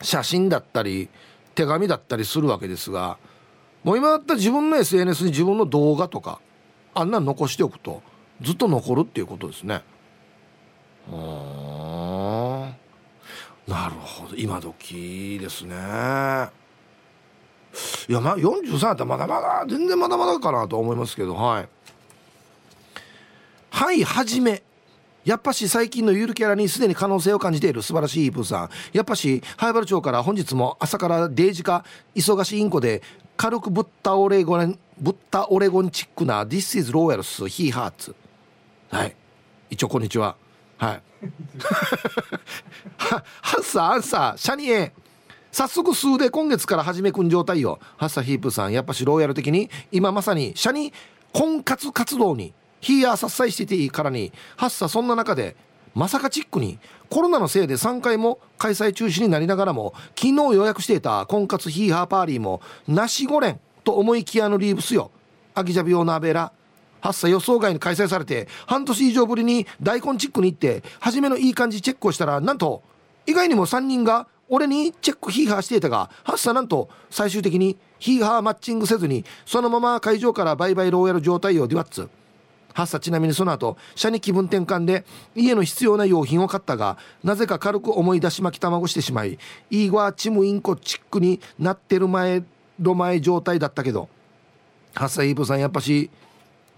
[0.01, 1.09] 写真だったり
[1.55, 3.17] 手紙だったりするわけですが
[3.83, 6.39] もう今だったら自分の SNS に自分の動画とか
[6.93, 8.01] あんなの残しておくと
[8.41, 9.81] ずっと残るっていうことですね。
[11.09, 12.73] は
[13.67, 15.75] なるほど今時ですね。
[18.09, 21.69] いやまあ43だったらまだまだ全然まだまだかなと思いますけどはい。
[23.71, 24.61] はいはじめ。
[25.23, 27.81] やっぱし最近のゆるキャラにすでに可能性を感じている。
[27.81, 28.69] 素晴らしいイープーさん。
[28.91, 33.01] やっぱし灰原町から本日も朝からデージか忙しいインコで
[33.37, 38.13] 軽くぶったオレゴンぶったオレゴンチックな This is Royals He Hearts
[38.89, 39.15] はい。
[39.69, 40.35] 一応こんにちは。
[40.77, 41.01] はい。
[42.97, 43.23] ハ
[43.57, 44.91] ッサアンサーシャニエ。
[45.51, 47.79] 早速数で今月から始めくん状態よ。
[47.97, 50.91] ハッサヒープさんやっぱしローヤル的に今まさにシャニ
[51.31, 55.55] 婚活活動にヒーヤー殺災してていいからにハッサそんな中で
[55.93, 56.79] まさかチックに
[57.09, 65.11] コロナのせいで3回も開催中止になりながらも昨日予約していた婚活ヒーハーパーリーもなしごれんと思いきやのリーブスよ。
[65.53, 66.53] アギジャビ用のアベラ
[67.01, 72.83] 8歳予想外に開催されて半年以上ぶりに大根チックに行って初めのいい感じチェックをしたらなんと
[73.25, 82.09] 意外にも3人が俺にチェックヒーハーしていたがハッサなんと最終的にヒーハーマッチングせずにそのまま会場からバイバイローヤル状態をデュワッツ。
[82.73, 85.05] ハッサちなみにその後社に気分転換で
[85.35, 89.37] 家の必要な用品を買ったがなぜか軽く思い出し巻き卵してしまい
[89.69, 92.43] イーゴアチムインコチックになってる前
[92.79, 94.09] の前状態だったけど
[94.95, 96.09] ハッサイープさんやっぱし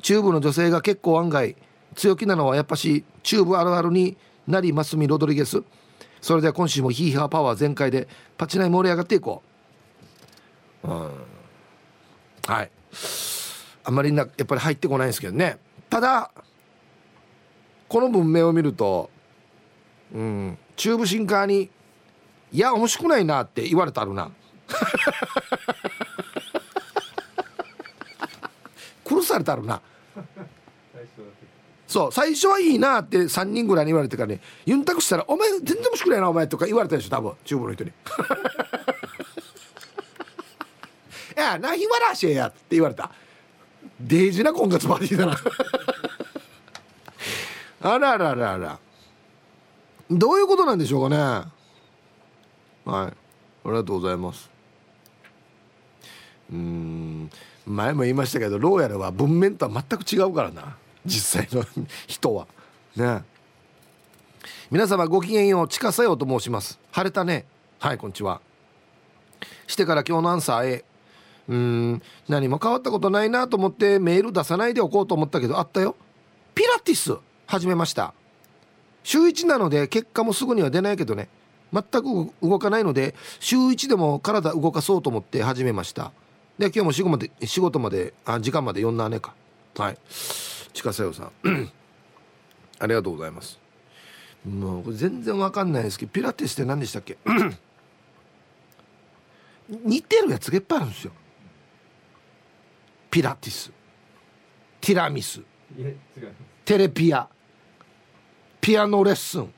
[0.01, 1.55] チューブの女性が結構案外
[1.95, 4.17] 強気なのはやっぱしチューブあるあるに
[4.47, 5.63] なりますみロドリゲス。
[6.21, 9.41] それでは今週もヒーハーパワー全開でパチナイ盛り上がっていこ
[10.83, 10.87] う。
[10.87, 11.11] うん。
[12.47, 12.71] はい。
[13.85, 15.57] あんまりなやっぱり入ってこないんですけどね。
[15.93, 16.31] ただ
[17.87, 19.11] この文明を見ると
[20.11, 21.69] うん中部新カに
[22.51, 24.31] 「いや面白くないな」って言われたるな。
[29.05, 29.79] 殺されたるな。
[31.87, 37.91] そう最初はいいなって3人ぐらいに言われてからねユンタクしたら「お前全然面白くないなお前」とか言われたでしょ多分中部の人に
[41.37, 43.11] 「いやなひわらしや」って言われた。
[44.03, 45.37] デイジな婚活パーティーだな。
[47.81, 48.79] あらららら。
[50.11, 51.17] どういうことなんでしょうかね。
[51.17, 51.45] は
[52.85, 52.85] い。
[52.85, 53.13] あ
[53.65, 54.49] りがとうございます。
[56.51, 57.29] うん。
[57.65, 60.75] 前も言いましたけどローヤルは文面とは全く違うからな。
[61.05, 61.65] 実際の
[62.07, 62.47] 人は。
[62.95, 63.23] ね。
[64.69, 66.77] 皆様ごきげんよう近さようと申します。
[66.91, 67.45] 晴れたね。
[67.79, 68.41] はいこんにちは。
[69.67, 70.85] してから今日のアンサー A
[71.49, 72.01] うん。
[72.29, 75.95] 何も変わったことないなと思ってメール出さないでおこうと思ったけどあったよ。
[76.55, 77.17] ピラティス
[77.47, 78.13] 始めました。
[79.03, 81.27] 週1なので結果もすぐには出ないけどね。
[81.73, 86.11] 全く動かないので週1でも体動かそうと思って始めました。
[86.57, 89.33] で今日も仕事まで仕事まであ時間まで呼んだねか。
[89.77, 89.97] はい。
[90.71, 91.31] 近さよさん。
[92.79, 93.59] ありがとうございます。
[94.47, 97.17] もうこれ全然わかんないですけどピラティスって何でしたっけ？
[99.69, 101.11] 似てるやつがいっぱいあるんですよ。
[103.13, 103.71] ピラティス。
[104.81, 105.39] ティラミス。
[106.65, 107.27] テレピア。
[108.59, 109.53] ピアノレッスン。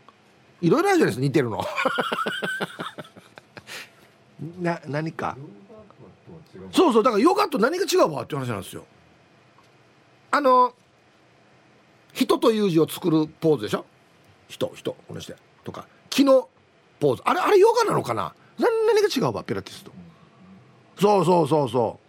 [0.61, 1.63] いろいろあるじゃないですか似てるの。
[4.59, 5.37] な何か。
[6.73, 8.83] そうそうだからヨガと何が違うわって話なんですよ。
[10.31, 10.73] あの
[12.11, 13.85] 人という字を作るポーズでしょ？
[14.49, 16.49] 人人このしてとか木の
[16.99, 17.21] ポーズ。
[17.23, 18.35] あれあれヨガなのかな？
[18.59, 19.93] 何何が違うわピラティスと。
[20.99, 22.04] そうそうそうそう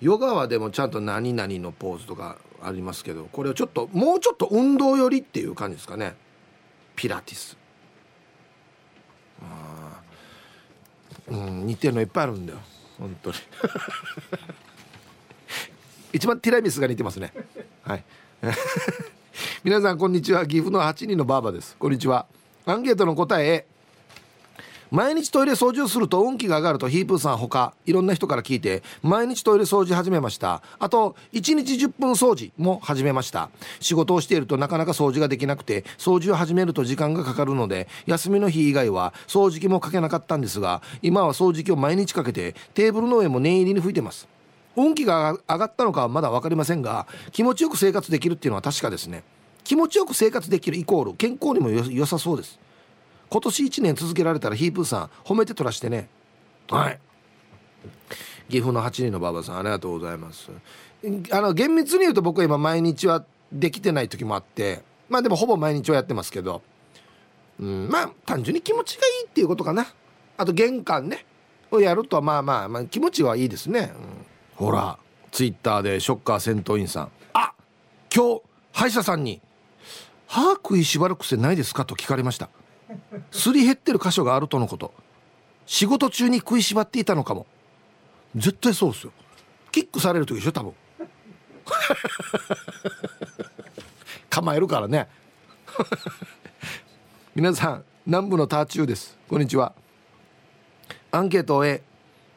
[0.00, 6.14] ヨガはでもちゃんと何々のポーズとかありますけどこれをちょっともうちょっと運動寄りっていう感じですかね。
[6.94, 7.56] ピラティス。
[9.42, 10.00] あ
[11.28, 12.58] うん似てるのいっぱいあるんだよ。
[12.98, 13.36] 本当に。
[16.12, 17.32] 一番ティラミスが似てますね。
[17.82, 18.04] はい。
[19.64, 20.46] 皆さんこんにちは。
[20.46, 21.76] 岐阜の8人のバーバです。
[21.78, 22.26] こんにちは。
[22.64, 23.66] アンケートの答え
[24.90, 30.62] 毎日トイレ掃除をすると運気が上がるとヒープーさんほかいろんな人から聞いて毎日トイレ掃除始めました。
[30.78, 33.50] あと1日10分掃除も始めました。
[33.80, 44.28] 仕事をしているとなかなか掃除ができなくて掃除を始めると時間がかかるので休みの日以外は掃除機もかけなかったんですが今は掃除機を毎日かけてテーブルの上も念入りに拭いてます。
[44.76, 49.24] 運気が上がったのかはまだ分かりませんが気持ちよく生活できるっていうのは確かですね。
[49.64, 52.60] 気持ちよく生活できるイコール健康にも良さそうです。
[53.30, 56.08] 今年1年続けられたらヒープーさん褒めてとらしてね。
[56.70, 57.00] はい。
[58.48, 60.50] 岐阜の8人の馬場さんありがとうございます。
[61.32, 66.62] あの厳密に言うと僕は今毎日はできてない時もあってまあでもほぼ毎日はやってますけど
[67.60, 69.86] うんまあ単純に気持ちがいいっていうことかな。
[70.36, 71.24] あと玄関ね
[71.70, 73.92] をやるとまあまあまあ気持ちはいいですね、
[74.60, 74.98] うん、ほら
[75.32, 77.10] ツイッターでショッカー戦闘員さん。
[77.32, 77.52] あ
[78.14, 79.40] 今日歯医者さんに
[80.28, 82.50] 「歯食いしばらく癖ないですか?」と聞かれました
[83.30, 84.92] すり減ってる箇所があるとのこと。
[85.66, 87.46] 仕事中に食いしばっていたのかも。
[88.34, 89.12] 絶対そうですよ。
[89.72, 90.74] キックされる時でしょ多分。
[94.30, 95.08] 構えるからね。
[97.34, 99.18] 皆さん南部のターチューです。
[99.28, 99.72] こんにちは。
[101.10, 101.82] アンケートを終え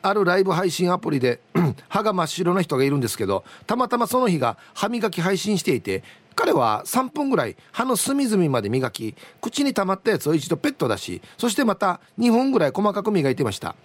[0.02, 1.41] あるライブ配信アプリで
[1.89, 6.04] 歯が真っ白な人がいるんですけどたまたまその日が歯磨き配信していて
[6.36, 13.75] 彼は3分ぐらい歯の隅々まで磨き口に溜まったやつを一度ペット出しそしてまた2分ぐらい細かく磨いてました。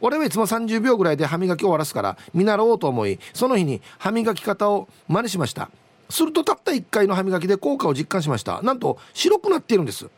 [0.00, 5.70] 俺はいつも30秒ぐらいで歯磨きを終わらすから見習おうと思いその日に歯磨き方を真似しました。
[6.10, 8.62] するとたった1回の歯磨きで効果を実感しました。
[8.62, 10.08] なんと白くなっているんです。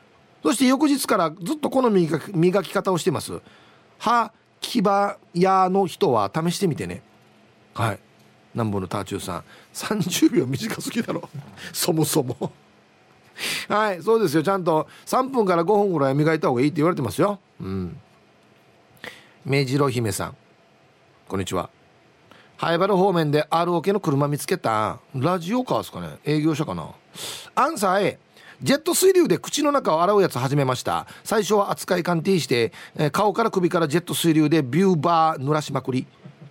[0.42, 3.40] そして翌日からずっとこの磨き磨き方をしてます。
[3.98, 4.82] 歯牙
[5.34, 7.02] 屋の人は試してみてね。
[7.74, 7.98] はい。
[8.54, 9.44] 南部のターチューさん。
[9.76, 11.28] 30秒短すぎだろ。
[11.72, 12.50] そもそも。
[13.68, 14.42] はいそうですよ。
[14.42, 17.38] ちゃんと3分から5分ぐらい磨いた方がいいって言われてますよ。
[17.60, 17.96] うん。
[19.44, 20.36] 明治郎姫さん。
[21.28, 21.68] こんにちは。
[22.56, 24.98] 灰原方面で ROK の車見つけた。
[25.14, 26.18] ラジオカーですかね。
[26.24, 26.88] 営業者かな。
[27.54, 28.18] アンサー A
[28.62, 31.06] ジェット水流で口の中を洗うやつ始めました。
[31.24, 32.72] 最初は扱い鑑定して、
[33.12, 36.06] 顔から首からジェット水流でビューバー濡らしまくり。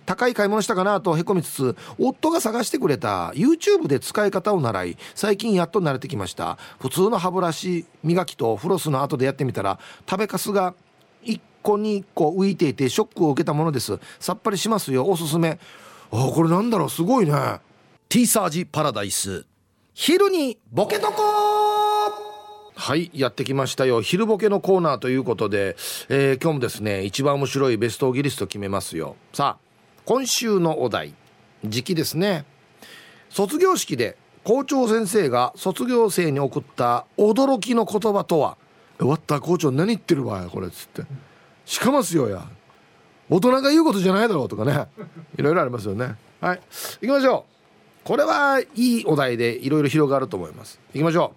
[0.06, 6.56] 高い買い物したかなとへこみつつ夫が探してくれた YouTube で使い方を習い最近やっと慣れてきました。
[6.80, 9.78] 普通の歯ブラシ磨きとフロスの後でやってみたら
[10.08, 10.74] 食べかすが
[11.24, 13.98] 1個に1個浮いていてショックを受けたものです。
[14.20, 15.06] さっぱりしますよ。
[15.06, 15.58] おすすめ。
[16.12, 16.90] あこれなんだろう。
[16.90, 17.32] すごいね。
[18.08, 19.44] ティーサージパラダイス。
[19.92, 21.22] 昼にボケとこ
[22.74, 24.02] はいやってきましたよ。
[24.02, 25.76] 昼ボケのコーナーということで、
[26.08, 29.16] えー、今日もですね一番面白いベストギリスト決めますよ。
[29.32, 29.65] さあ
[30.06, 31.14] 今週のお題。
[31.64, 32.44] 時期ですね。
[33.28, 38.56] 卒業式で校長先生が卒業生に送った驚きの言葉とは
[39.00, 41.02] 「終わった校長何言ってるわこれ」っつって
[41.66, 42.46] 「しかますよや。
[43.28, 44.86] 大人が言うことじゃないだろう」とかね。
[45.36, 46.14] いろいろありますよね。
[46.40, 46.60] はい。
[47.00, 47.44] 行きましょ
[48.04, 48.06] う。
[48.06, 50.78] これはいいお題でいろいろ広がると思います。
[50.94, 51.32] 行きましょ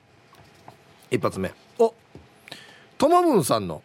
[1.12, 1.16] う。
[1.16, 1.52] 一発目。
[1.80, 1.96] お
[3.00, 3.82] ともぶんさんの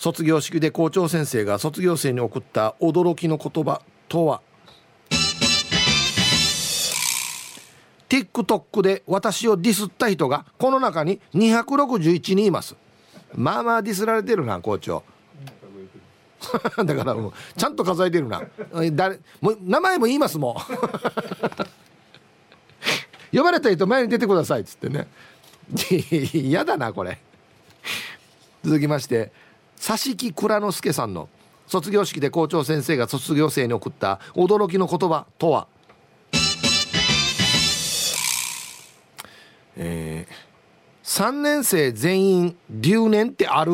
[0.00, 4.40] 卒業式で校長先生が卒業生に送った驚きの言葉とは
[8.08, 12.76] ？TikTok で私をディスった人がこの中に261人います。
[13.34, 15.02] まあまあディスられてるな校長。
[16.82, 18.42] だからもうちゃんと数えてるな。
[18.92, 20.56] 誰も名前も言いますもん。
[23.36, 25.06] 呼ばれた人前に出てくださいっつってね。
[26.32, 27.18] 嫌だなこれ。
[28.64, 29.49] 続きまして。
[29.80, 31.30] 佐敷蔵之介さんの
[31.66, 35.66] 卒業式で校長先生が卒業生に送った驚きの言葉とは？
[39.76, 43.72] えー、3年生全員留年ってある？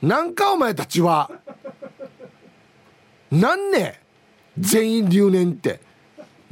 [0.00, 1.30] なんかお前たちは。
[3.30, 3.94] 何年
[4.58, 5.80] 全員留年って。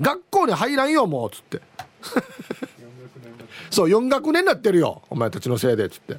[0.00, 1.62] 学校に入らんよもうっつって。
[3.70, 6.16] そう4学年になってるよお前たちのせいでっつって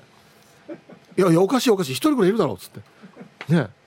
[1.18, 1.92] いやいやおかしいおかしい。
[1.94, 2.82] 一人ぐらいいるだろ」っつって。
[3.54, 3.70] ね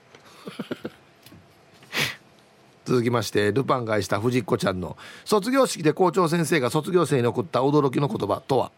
[2.85, 8.71] 続きましてルパンが愛した藤子ちゃんの卒業式で校長先生が卒業生に送った驚きの言葉とは？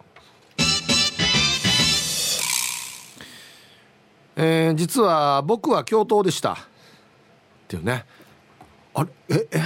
[4.37, 6.53] えー、実は僕は教頭でした。
[6.53, 6.57] っ
[7.67, 8.05] ていうね。
[8.93, 9.09] あれ？
[9.29, 9.61] ええ？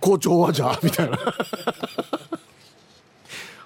[0.00, 0.80] 校長はじゃあ？
[0.82, 1.18] みたいな。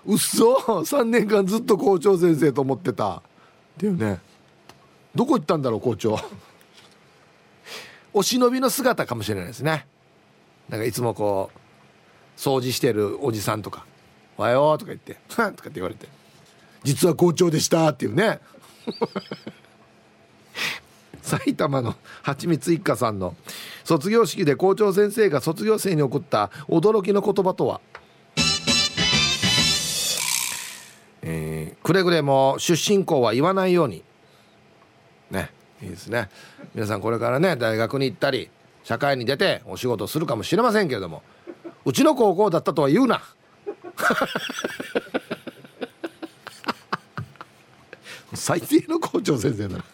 [0.07, 3.23] うっそ3年間ずっと校長先生と思ってた。
[3.79, 4.19] っていうね。
[5.15, 6.19] どこ行ったんだろう校長。
[8.13, 9.87] お忍びの姿かもしれないですね。
[10.69, 11.59] なんかいつもこう
[12.39, 13.87] 掃除してるおじさんとか
[14.37, 16.09] 「おはよう」とか言って「とかって言われて
[16.83, 18.41] 「実は校長でした」っていうね。
[21.23, 23.37] 埼玉のはちみつ一家さんの
[23.85, 27.81] 卒業式で校長先生が卒業生に送った驚きの言葉とは？
[31.23, 34.03] えー、くれぐれも出身校は言わないように。
[35.31, 35.51] ね
[35.83, 36.29] いいですね。
[36.75, 38.51] 皆さんこれからね大学に行ったり
[38.85, 41.23] 社会に出てお仕事するかもしれませんけれども
[41.85, 43.23] うちの高校だったとは言うな。
[48.35, 49.79] 最低の校長先生だ。
[49.79, 49.85] な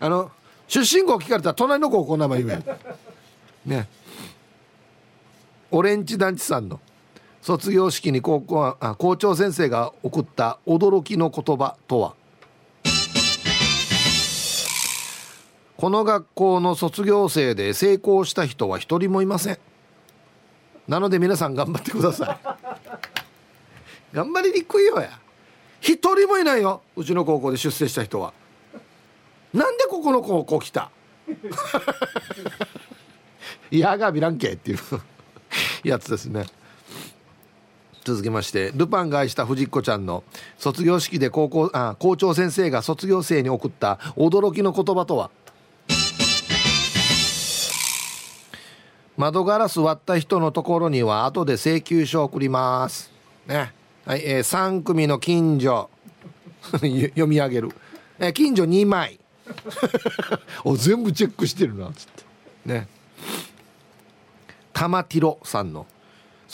[0.00, 0.30] あの
[0.66, 2.62] 出身校聞かれたら隣の高校の名前言
[3.66, 3.88] えね。
[5.70, 6.80] オレンジ団地さんの
[7.44, 12.14] 「卒業式に高校あ校長先生が送った驚きの言葉とは？
[15.76, 19.58] この学校の卒業生で成功した人は一人もいません。
[20.88, 22.38] なので皆さん頑張ってください。
[24.16, 25.10] 頑張りにくいよや。
[25.82, 26.80] 一人もいないよ。
[26.96, 28.32] うちの高校で出世した人は。
[29.52, 30.90] なんでここの高校来た？
[33.70, 34.78] いやがビランケっていう
[35.82, 36.46] やつですね。
[38.04, 40.24] 続きましてルパンが愛した藤子ちゃんの
[40.58, 45.30] 卒業式で高校あ校長先生が卒業生に送った驚きの言葉とは？
[49.16, 53.12] 窓ガラス割った人のところには後で請求書送ります。
[53.46, 53.72] ね。
[54.04, 55.88] はい、えー、3組の近所
[56.72, 57.70] 読み上げる。
[58.18, 59.20] え近所2枚。
[60.64, 62.24] お全部チェックしてるなっつって。
[62.64, 62.88] ね。
[64.72, 65.86] 玉ティロさんの。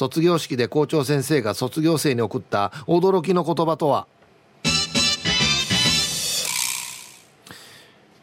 [0.00, 4.06] 卒業式で校長先生が卒業生に送った驚きの言葉とは？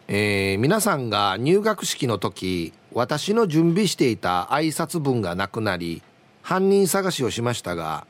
[0.07, 6.01] えー、皆さんが入学式の時私の準備していた挨拶文がなくなり
[6.41, 8.07] 犯人探しをしましたが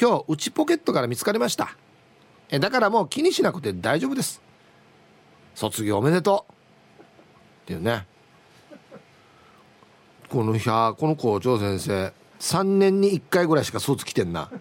[0.00, 1.76] 今日内ポケットから見つかりました。
[2.48, 4.40] えだからもう気にしなくて大丈夫です。
[5.56, 6.52] 卒業おめでとう。
[6.52, 8.06] っていうね。
[10.28, 12.21] この日この校長先生。
[12.42, 14.50] 3年に1回ぐらいしかスーツ着てんな。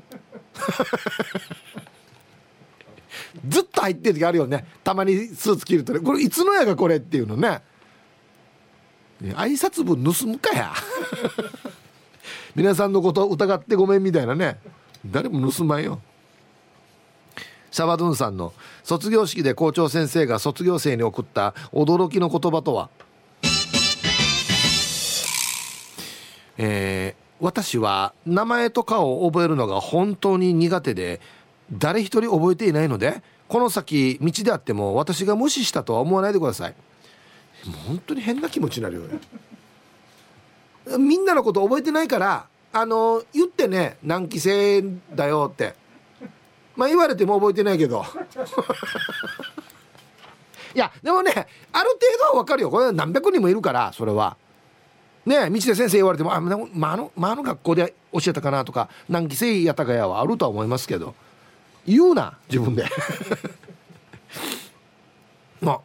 [3.48, 4.68] ずっと入ってる時あるよね。
[4.84, 6.00] たまにスーツ着るとね。
[6.00, 7.64] これいつのやがこれっていうのね。
[9.20, 10.72] 挨拶文盗むかや。
[12.54, 14.60] 皆さんのこと疑ってごめんみたいなね。
[15.04, 16.00] 誰も盗まんよ。
[17.72, 18.54] シャバドゥンさんの
[18.84, 22.92] 卒業式で校長先生が卒業生に送った驚きの言葉とは？
[26.58, 31.20] えー、私は名前とかを覚えるのが本当に苦手で
[31.74, 36.76] 誰一人覚えていないのでこの先道であっても私が無視したとは思わないでください。
[37.88, 39.20] 本当に変な気持ちになるよね。
[40.98, 44.84] みんなのこと覚えてないからあの言ってね何期生
[45.14, 45.76] だよって。
[46.76, 48.06] まあ言われても覚えてないけど。
[50.74, 51.32] いやでもね
[51.74, 52.00] ある程
[52.32, 52.70] 度は分かるよ。
[52.70, 54.38] これ何百人もいるからそれは。
[55.26, 61.15] ね道で先生言われてもあ、まあ、あの、まあ、の学校で教えたかなとか何期生やったかやはあるとは思いますけど
[61.86, 62.86] 言うな自分で。
[65.61, 65.80] まあ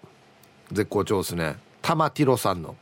[0.73, 1.57] 絶好調ですね。
[1.83, 2.75] 玉ティロさんの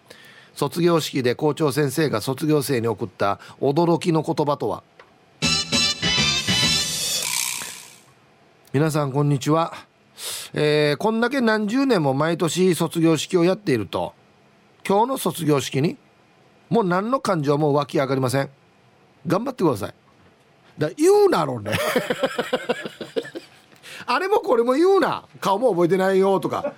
[0.55, 4.83] 卒業式で校長先生が卒業生に送った驚きの言葉とは？
[8.73, 9.73] 皆さんこんにちは、
[10.53, 14.15] えー、こんだけ何十年も毎年卒業式をやっていると
[14.85, 15.97] 今日の卒業式に
[16.69, 18.51] もう何の感情も湧き上がりません。
[19.27, 19.95] 頑張ってください。
[20.79, 21.73] だ言うなろうね。
[24.07, 25.25] あれもこれも言うな。
[25.41, 26.75] 顔も覚えてないよとか。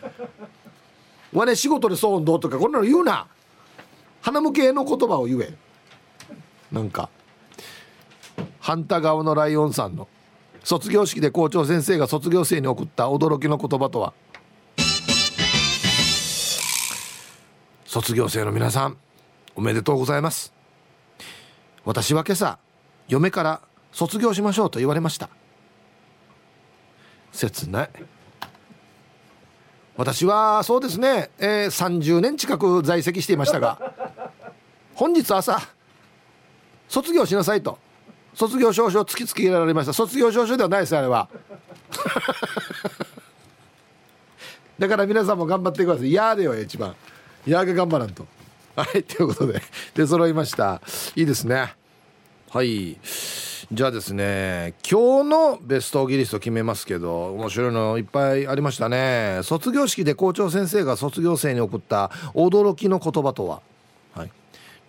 [1.32, 3.26] わね仕事でそうどうとかこんなの言うな。
[4.20, 5.54] 花向けの言葉を言え。
[6.70, 7.08] なんか。
[8.60, 10.08] 反対側のライオンさんの。
[10.62, 14.12] 卒業式で校長先生が卒業生に送った驚きの言葉とは。
[17.86, 18.96] 卒業生の皆さん。
[19.56, 20.52] おめでとうございます。
[21.84, 22.58] 私は今朝
[23.08, 25.30] 嫁から卒業しましょうと言われました。
[27.32, 27.90] 切ない。
[29.96, 33.94] 私はそうですね、えー、30年近く在籍していましたが
[34.94, 35.58] 本日朝
[36.86, 37.78] 卒業しなさいと
[38.34, 39.94] 卒業証書を突きつけられました。
[39.94, 41.30] 卒業証書ではないですあれは。
[44.78, 46.12] だから皆さんも頑張ってください。
[46.12, 46.94] やーでよ一番。
[47.46, 48.35] やが頑張らんと。
[48.78, 49.62] はいということで
[49.94, 50.82] 出揃いました。
[51.14, 51.74] いいですね。
[52.50, 52.98] はい。
[53.72, 59.40] じゃあですね今日のベストギリスト決めますけど面白いのいっぱいありましたね。
[59.44, 63.62] 卒業式で校長先生が卒業生に送った驚きの言葉とは？
[64.14, 64.30] はい。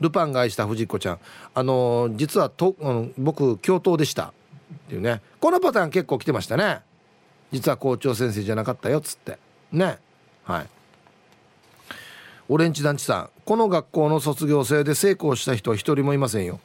[0.01, 1.19] ルパンが愛した藤子ちゃん。
[1.53, 4.25] あの実はと、うん、僕教頭でした。
[4.25, 5.21] っていうね。
[5.39, 6.81] このパターン結構来てましたね。
[7.53, 9.39] 実は校長先生じゃなかったよっつって。
[9.71, 9.97] ね。
[10.43, 10.67] はい。
[12.49, 16.59] オレンジ団地さんこの学校の卒業生で成功した人は一人もいませんよ。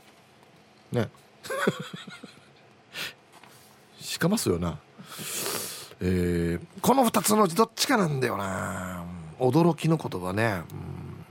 [0.93, 1.09] ね。
[4.01, 4.79] しかますよな。
[6.01, 9.05] えー、この2つのうちどっちかなんだよな。
[9.39, 11.25] 驚きの言葉ね、うん、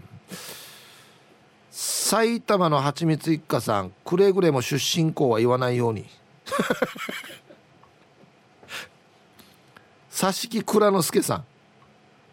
[1.70, 6.06] 埼玉のはちみつ一家さんくれぐれも出身校は言わないように。
[10.12, 11.46] 佐敷蔵之介さん。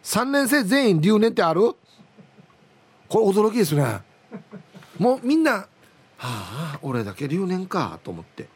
[0.03, 1.75] 3年生全員留年ってある？
[3.09, 4.01] これ驚きですね。
[4.97, 5.51] もうみんな
[6.17, 8.47] 「はあ俺だけ留年か」と思って。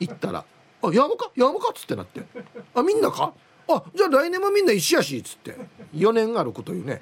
[0.00, 0.44] 行ったら
[0.82, 2.22] 「あやむかやむか」っつってなって
[2.74, 3.32] 「あみんなか？
[3.68, 5.56] あじゃあ来年もみんな一緒やし」っつって。
[5.94, 7.00] 4年あるこというね。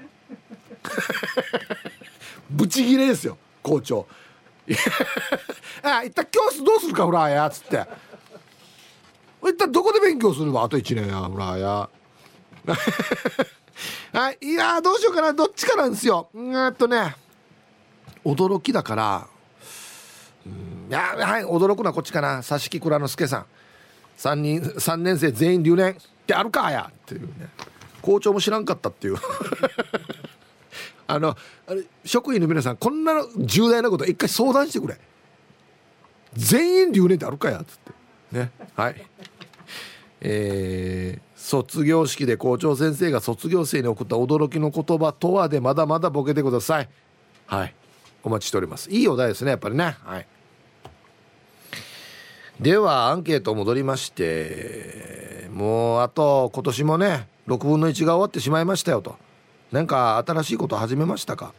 [2.50, 4.06] ブチギレですよ校長。
[5.82, 7.84] あ一旦教室どうするかフラーやっつって。
[9.42, 11.90] 一旦どこで勉強するわあと1年やフラーや。
[14.12, 15.32] はいいやどうしようかな。
[15.32, 16.28] どっちかなんですよ。
[16.34, 17.16] うんとね
[18.24, 19.26] 驚きだから
[20.46, 22.42] うんいやはい驚くのはこっちかな。
[22.42, 23.46] 佐敷倉之助さん。
[24.18, 25.92] 3人3年生全員留年。
[25.92, 25.96] っ
[26.26, 26.90] てあるかや。
[26.90, 27.48] っていうね。
[28.00, 29.16] 校長も知らんかったっていう。
[31.06, 34.98] あのあれ職員の皆さんこんな重大なこと一回相談してくれ。
[36.34, 37.60] 全員留年ってあるかや。
[37.60, 37.92] っつって。
[38.38, 38.50] ね。
[38.74, 39.06] はい。
[40.20, 46.88] えー、卒業式で校長先生が卒業生に送った驚きの言葉とはでまだまだボケてください。
[47.46, 47.74] はい。
[48.22, 48.88] お待ちしております。
[48.92, 49.96] いいお題ですねやっぱりね。
[50.04, 50.26] はい。
[52.60, 59.16] ではアンケート戻りましてもうあと今年もね6分の1が終わってしまいましたよと。
[59.72, 61.52] なんか新しいこと始めましたか？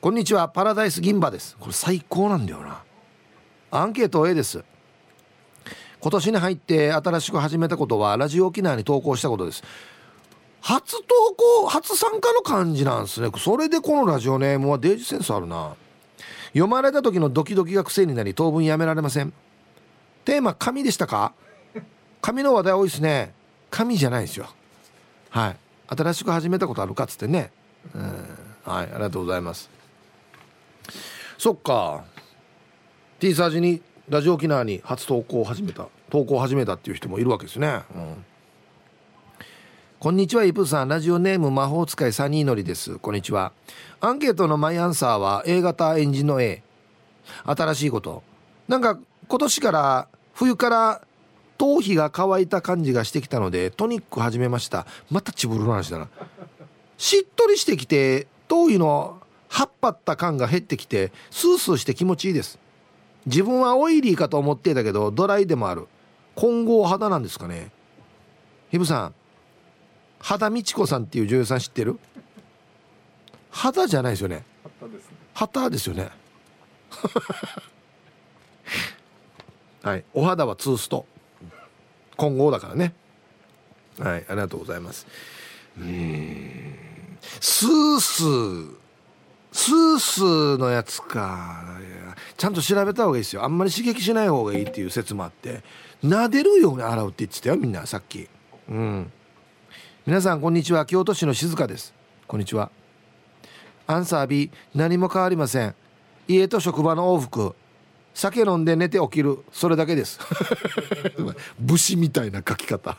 [0.00, 0.48] こんにちは。
[0.48, 1.56] パラダイス銀歯です。
[1.60, 2.82] これ最高なんだよな。
[3.70, 4.64] アンケート A です。
[6.04, 9.64] 今年に入って新しく始めたことはラジオ沖縄に投稿したことです。
[10.60, 13.30] 初投稿初参加の感じなんですね。
[13.38, 15.74] それでこのラジオネームはデージセンスあるな。
[16.48, 19.32] 読まれた時のドキドキが癖になり当分やめられません。
[20.26, 21.32] テーマ紙でしたか？
[22.20, 23.32] 紙の話題多いですね。
[23.70, 24.50] 紙じゃないですよ。
[25.30, 25.56] はい。
[25.86, 27.50] 新しく始めたことあるかっつってね。
[27.94, 28.02] うん。
[28.70, 28.84] はい。
[28.84, 29.70] ありがとうございます。
[31.38, 32.04] そっか。
[33.20, 38.24] T サージにラジオ沖縄に初投稿を始めた投稿を始めたっていう人もいるわけですね、うん、
[39.98, 40.88] こんにちはイプさん。
[40.88, 42.98] ラジオネーム魔法使いサニーのりです。
[42.98, 43.52] こんにちは。
[44.02, 46.62] アンケートのマイアンサーは A 型エンジンの A
[47.46, 48.22] 新しいこと。
[48.68, 51.00] なんか今年から冬から
[51.56, 54.86] 頭皮が乾いた感じがしてきたのでトニック始めました。
[55.10, 56.08] またチブルの話だな。
[56.98, 62.58] しっとりしてきて頭皮の葉っぱった感が減ってきてスースーして気持ちいいです。
[63.26, 65.86] 自分はオイリーかと思っていたけどドライでもある。
[66.34, 67.70] 混合肌なんですかね。
[68.70, 69.14] ひぶさん
[70.20, 71.98] 肌美智子さんっていう女優さん知ってる？
[73.50, 74.44] 肌じゃないですよね。
[75.32, 76.10] 肌ですよね。
[79.82, 80.04] はい。
[80.12, 81.06] お肌はツースト。
[82.16, 82.94] 混合だからね。
[83.98, 84.24] はい。
[84.28, 85.06] ありがとうございます。
[85.78, 86.76] うん。
[87.40, 88.76] スースー
[89.54, 91.64] スースーのやつか。
[92.36, 93.44] ちゃんと調べた方がいいですよ。
[93.44, 95.62] あんまり刺激しない方がいいっていう説もあって。
[96.02, 98.28] 撫でるように洗うって言ってたよみんなさっき。
[98.68, 99.12] うん。
[100.06, 100.84] 皆さんこんにちは。
[100.86, 101.94] 京都市の静香です。
[102.26, 102.72] こんにちは。
[103.86, 105.74] アンサー B 何も変わりません。
[106.26, 107.54] 家と職場の往復。
[108.12, 109.38] 酒飲んで寝て起きる。
[109.52, 110.18] それだけです。
[111.60, 112.98] 武士みたいな書き方。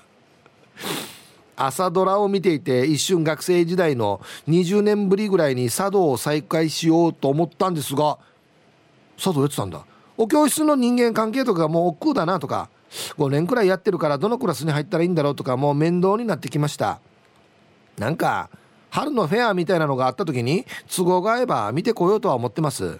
[1.55, 8.17] 朝ドラを見ていて一瞬学生時代の20年ぶりぐらいに茶道を再開しようと思ったんですが
[9.17, 9.85] 茶道やってたんだ。
[10.17, 12.69] お教室の人間関係とかもう億劫だなとか
[13.17, 16.99] 5年くらいやってるからどのクラスに入ったらいいんだろうとかもう面倒になってきました。
[17.97, 18.49] なんか
[18.89, 22.99] 春のフェアみたいなのがあった時に都合が合えば見てこようとは思ってます。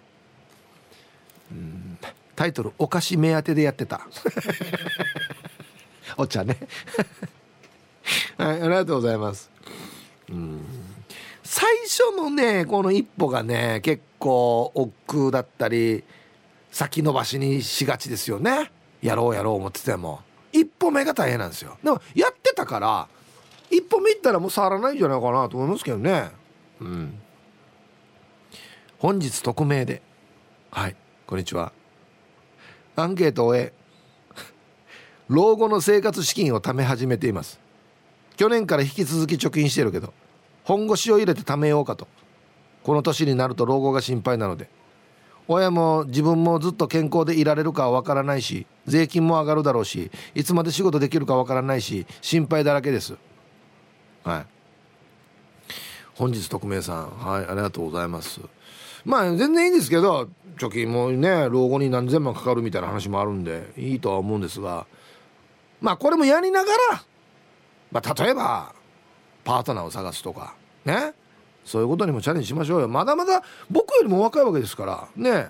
[2.35, 4.01] タイトル「お菓子目当てでやってた」
[6.17, 6.57] お茶ね。
[8.37, 9.49] はい、ありがとうございます。
[10.29, 10.65] うん。
[11.43, 16.03] 最初のね、この一歩がね、結構億劫だったり、
[16.71, 18.71] 先延ばしにしがちですよね。
[19.01, 20.21] やろうやろう思ってても。
[20.51, 21.77] 一歩目が大変なんですよ。
[21.83, 23.07] でも、やってたから、
[23.69, 26.31] 一歩目行ったらもう触らないんじゃないかなと思いますけどね。
[26.81, 27.19] うん。
[28.97, 30.01] 本日匿名で。
[30.71, 30.95] はい、
[31.27, 31.71] こんにちは。
[32.95, 33.73] アンケートを終え、
[35.27, 37.59] 老後の生活資金を貯め始めています。
[38.35, 40.13] 去年から引き続き貯金してるけど
[40.63, 42.07] 本腰を入れて貯めようかと。
[42.83, 44.69] この年になると老後が心配なので。
[45.47, 53.15] 親も自分もずっと健康でいられるかわからないし税金も上がるだろうしいつまで仕事できるかわからないし心配だらけです。
[54.23, 54.45] はい。
[56.15, 58.41] 本日匿名さんはいありがとうございます。
[59.03, 64.87] まあ全然いいんですけど貯金もね老後に何千万かかるみたいな話もあるんでいいとは思うんですが
[65.79, 67.03] まあこれもやりながら
[67.95, 68.73] まあ、例えば
[69.45, 71.13] パートナーを探すとかね。
[71.63, 72.89] そういうことにもチャレンジしましょうよ。
[72.89, 73.41] まだまだ
[73.71, 75.47] 僕よりも若いわけですからね。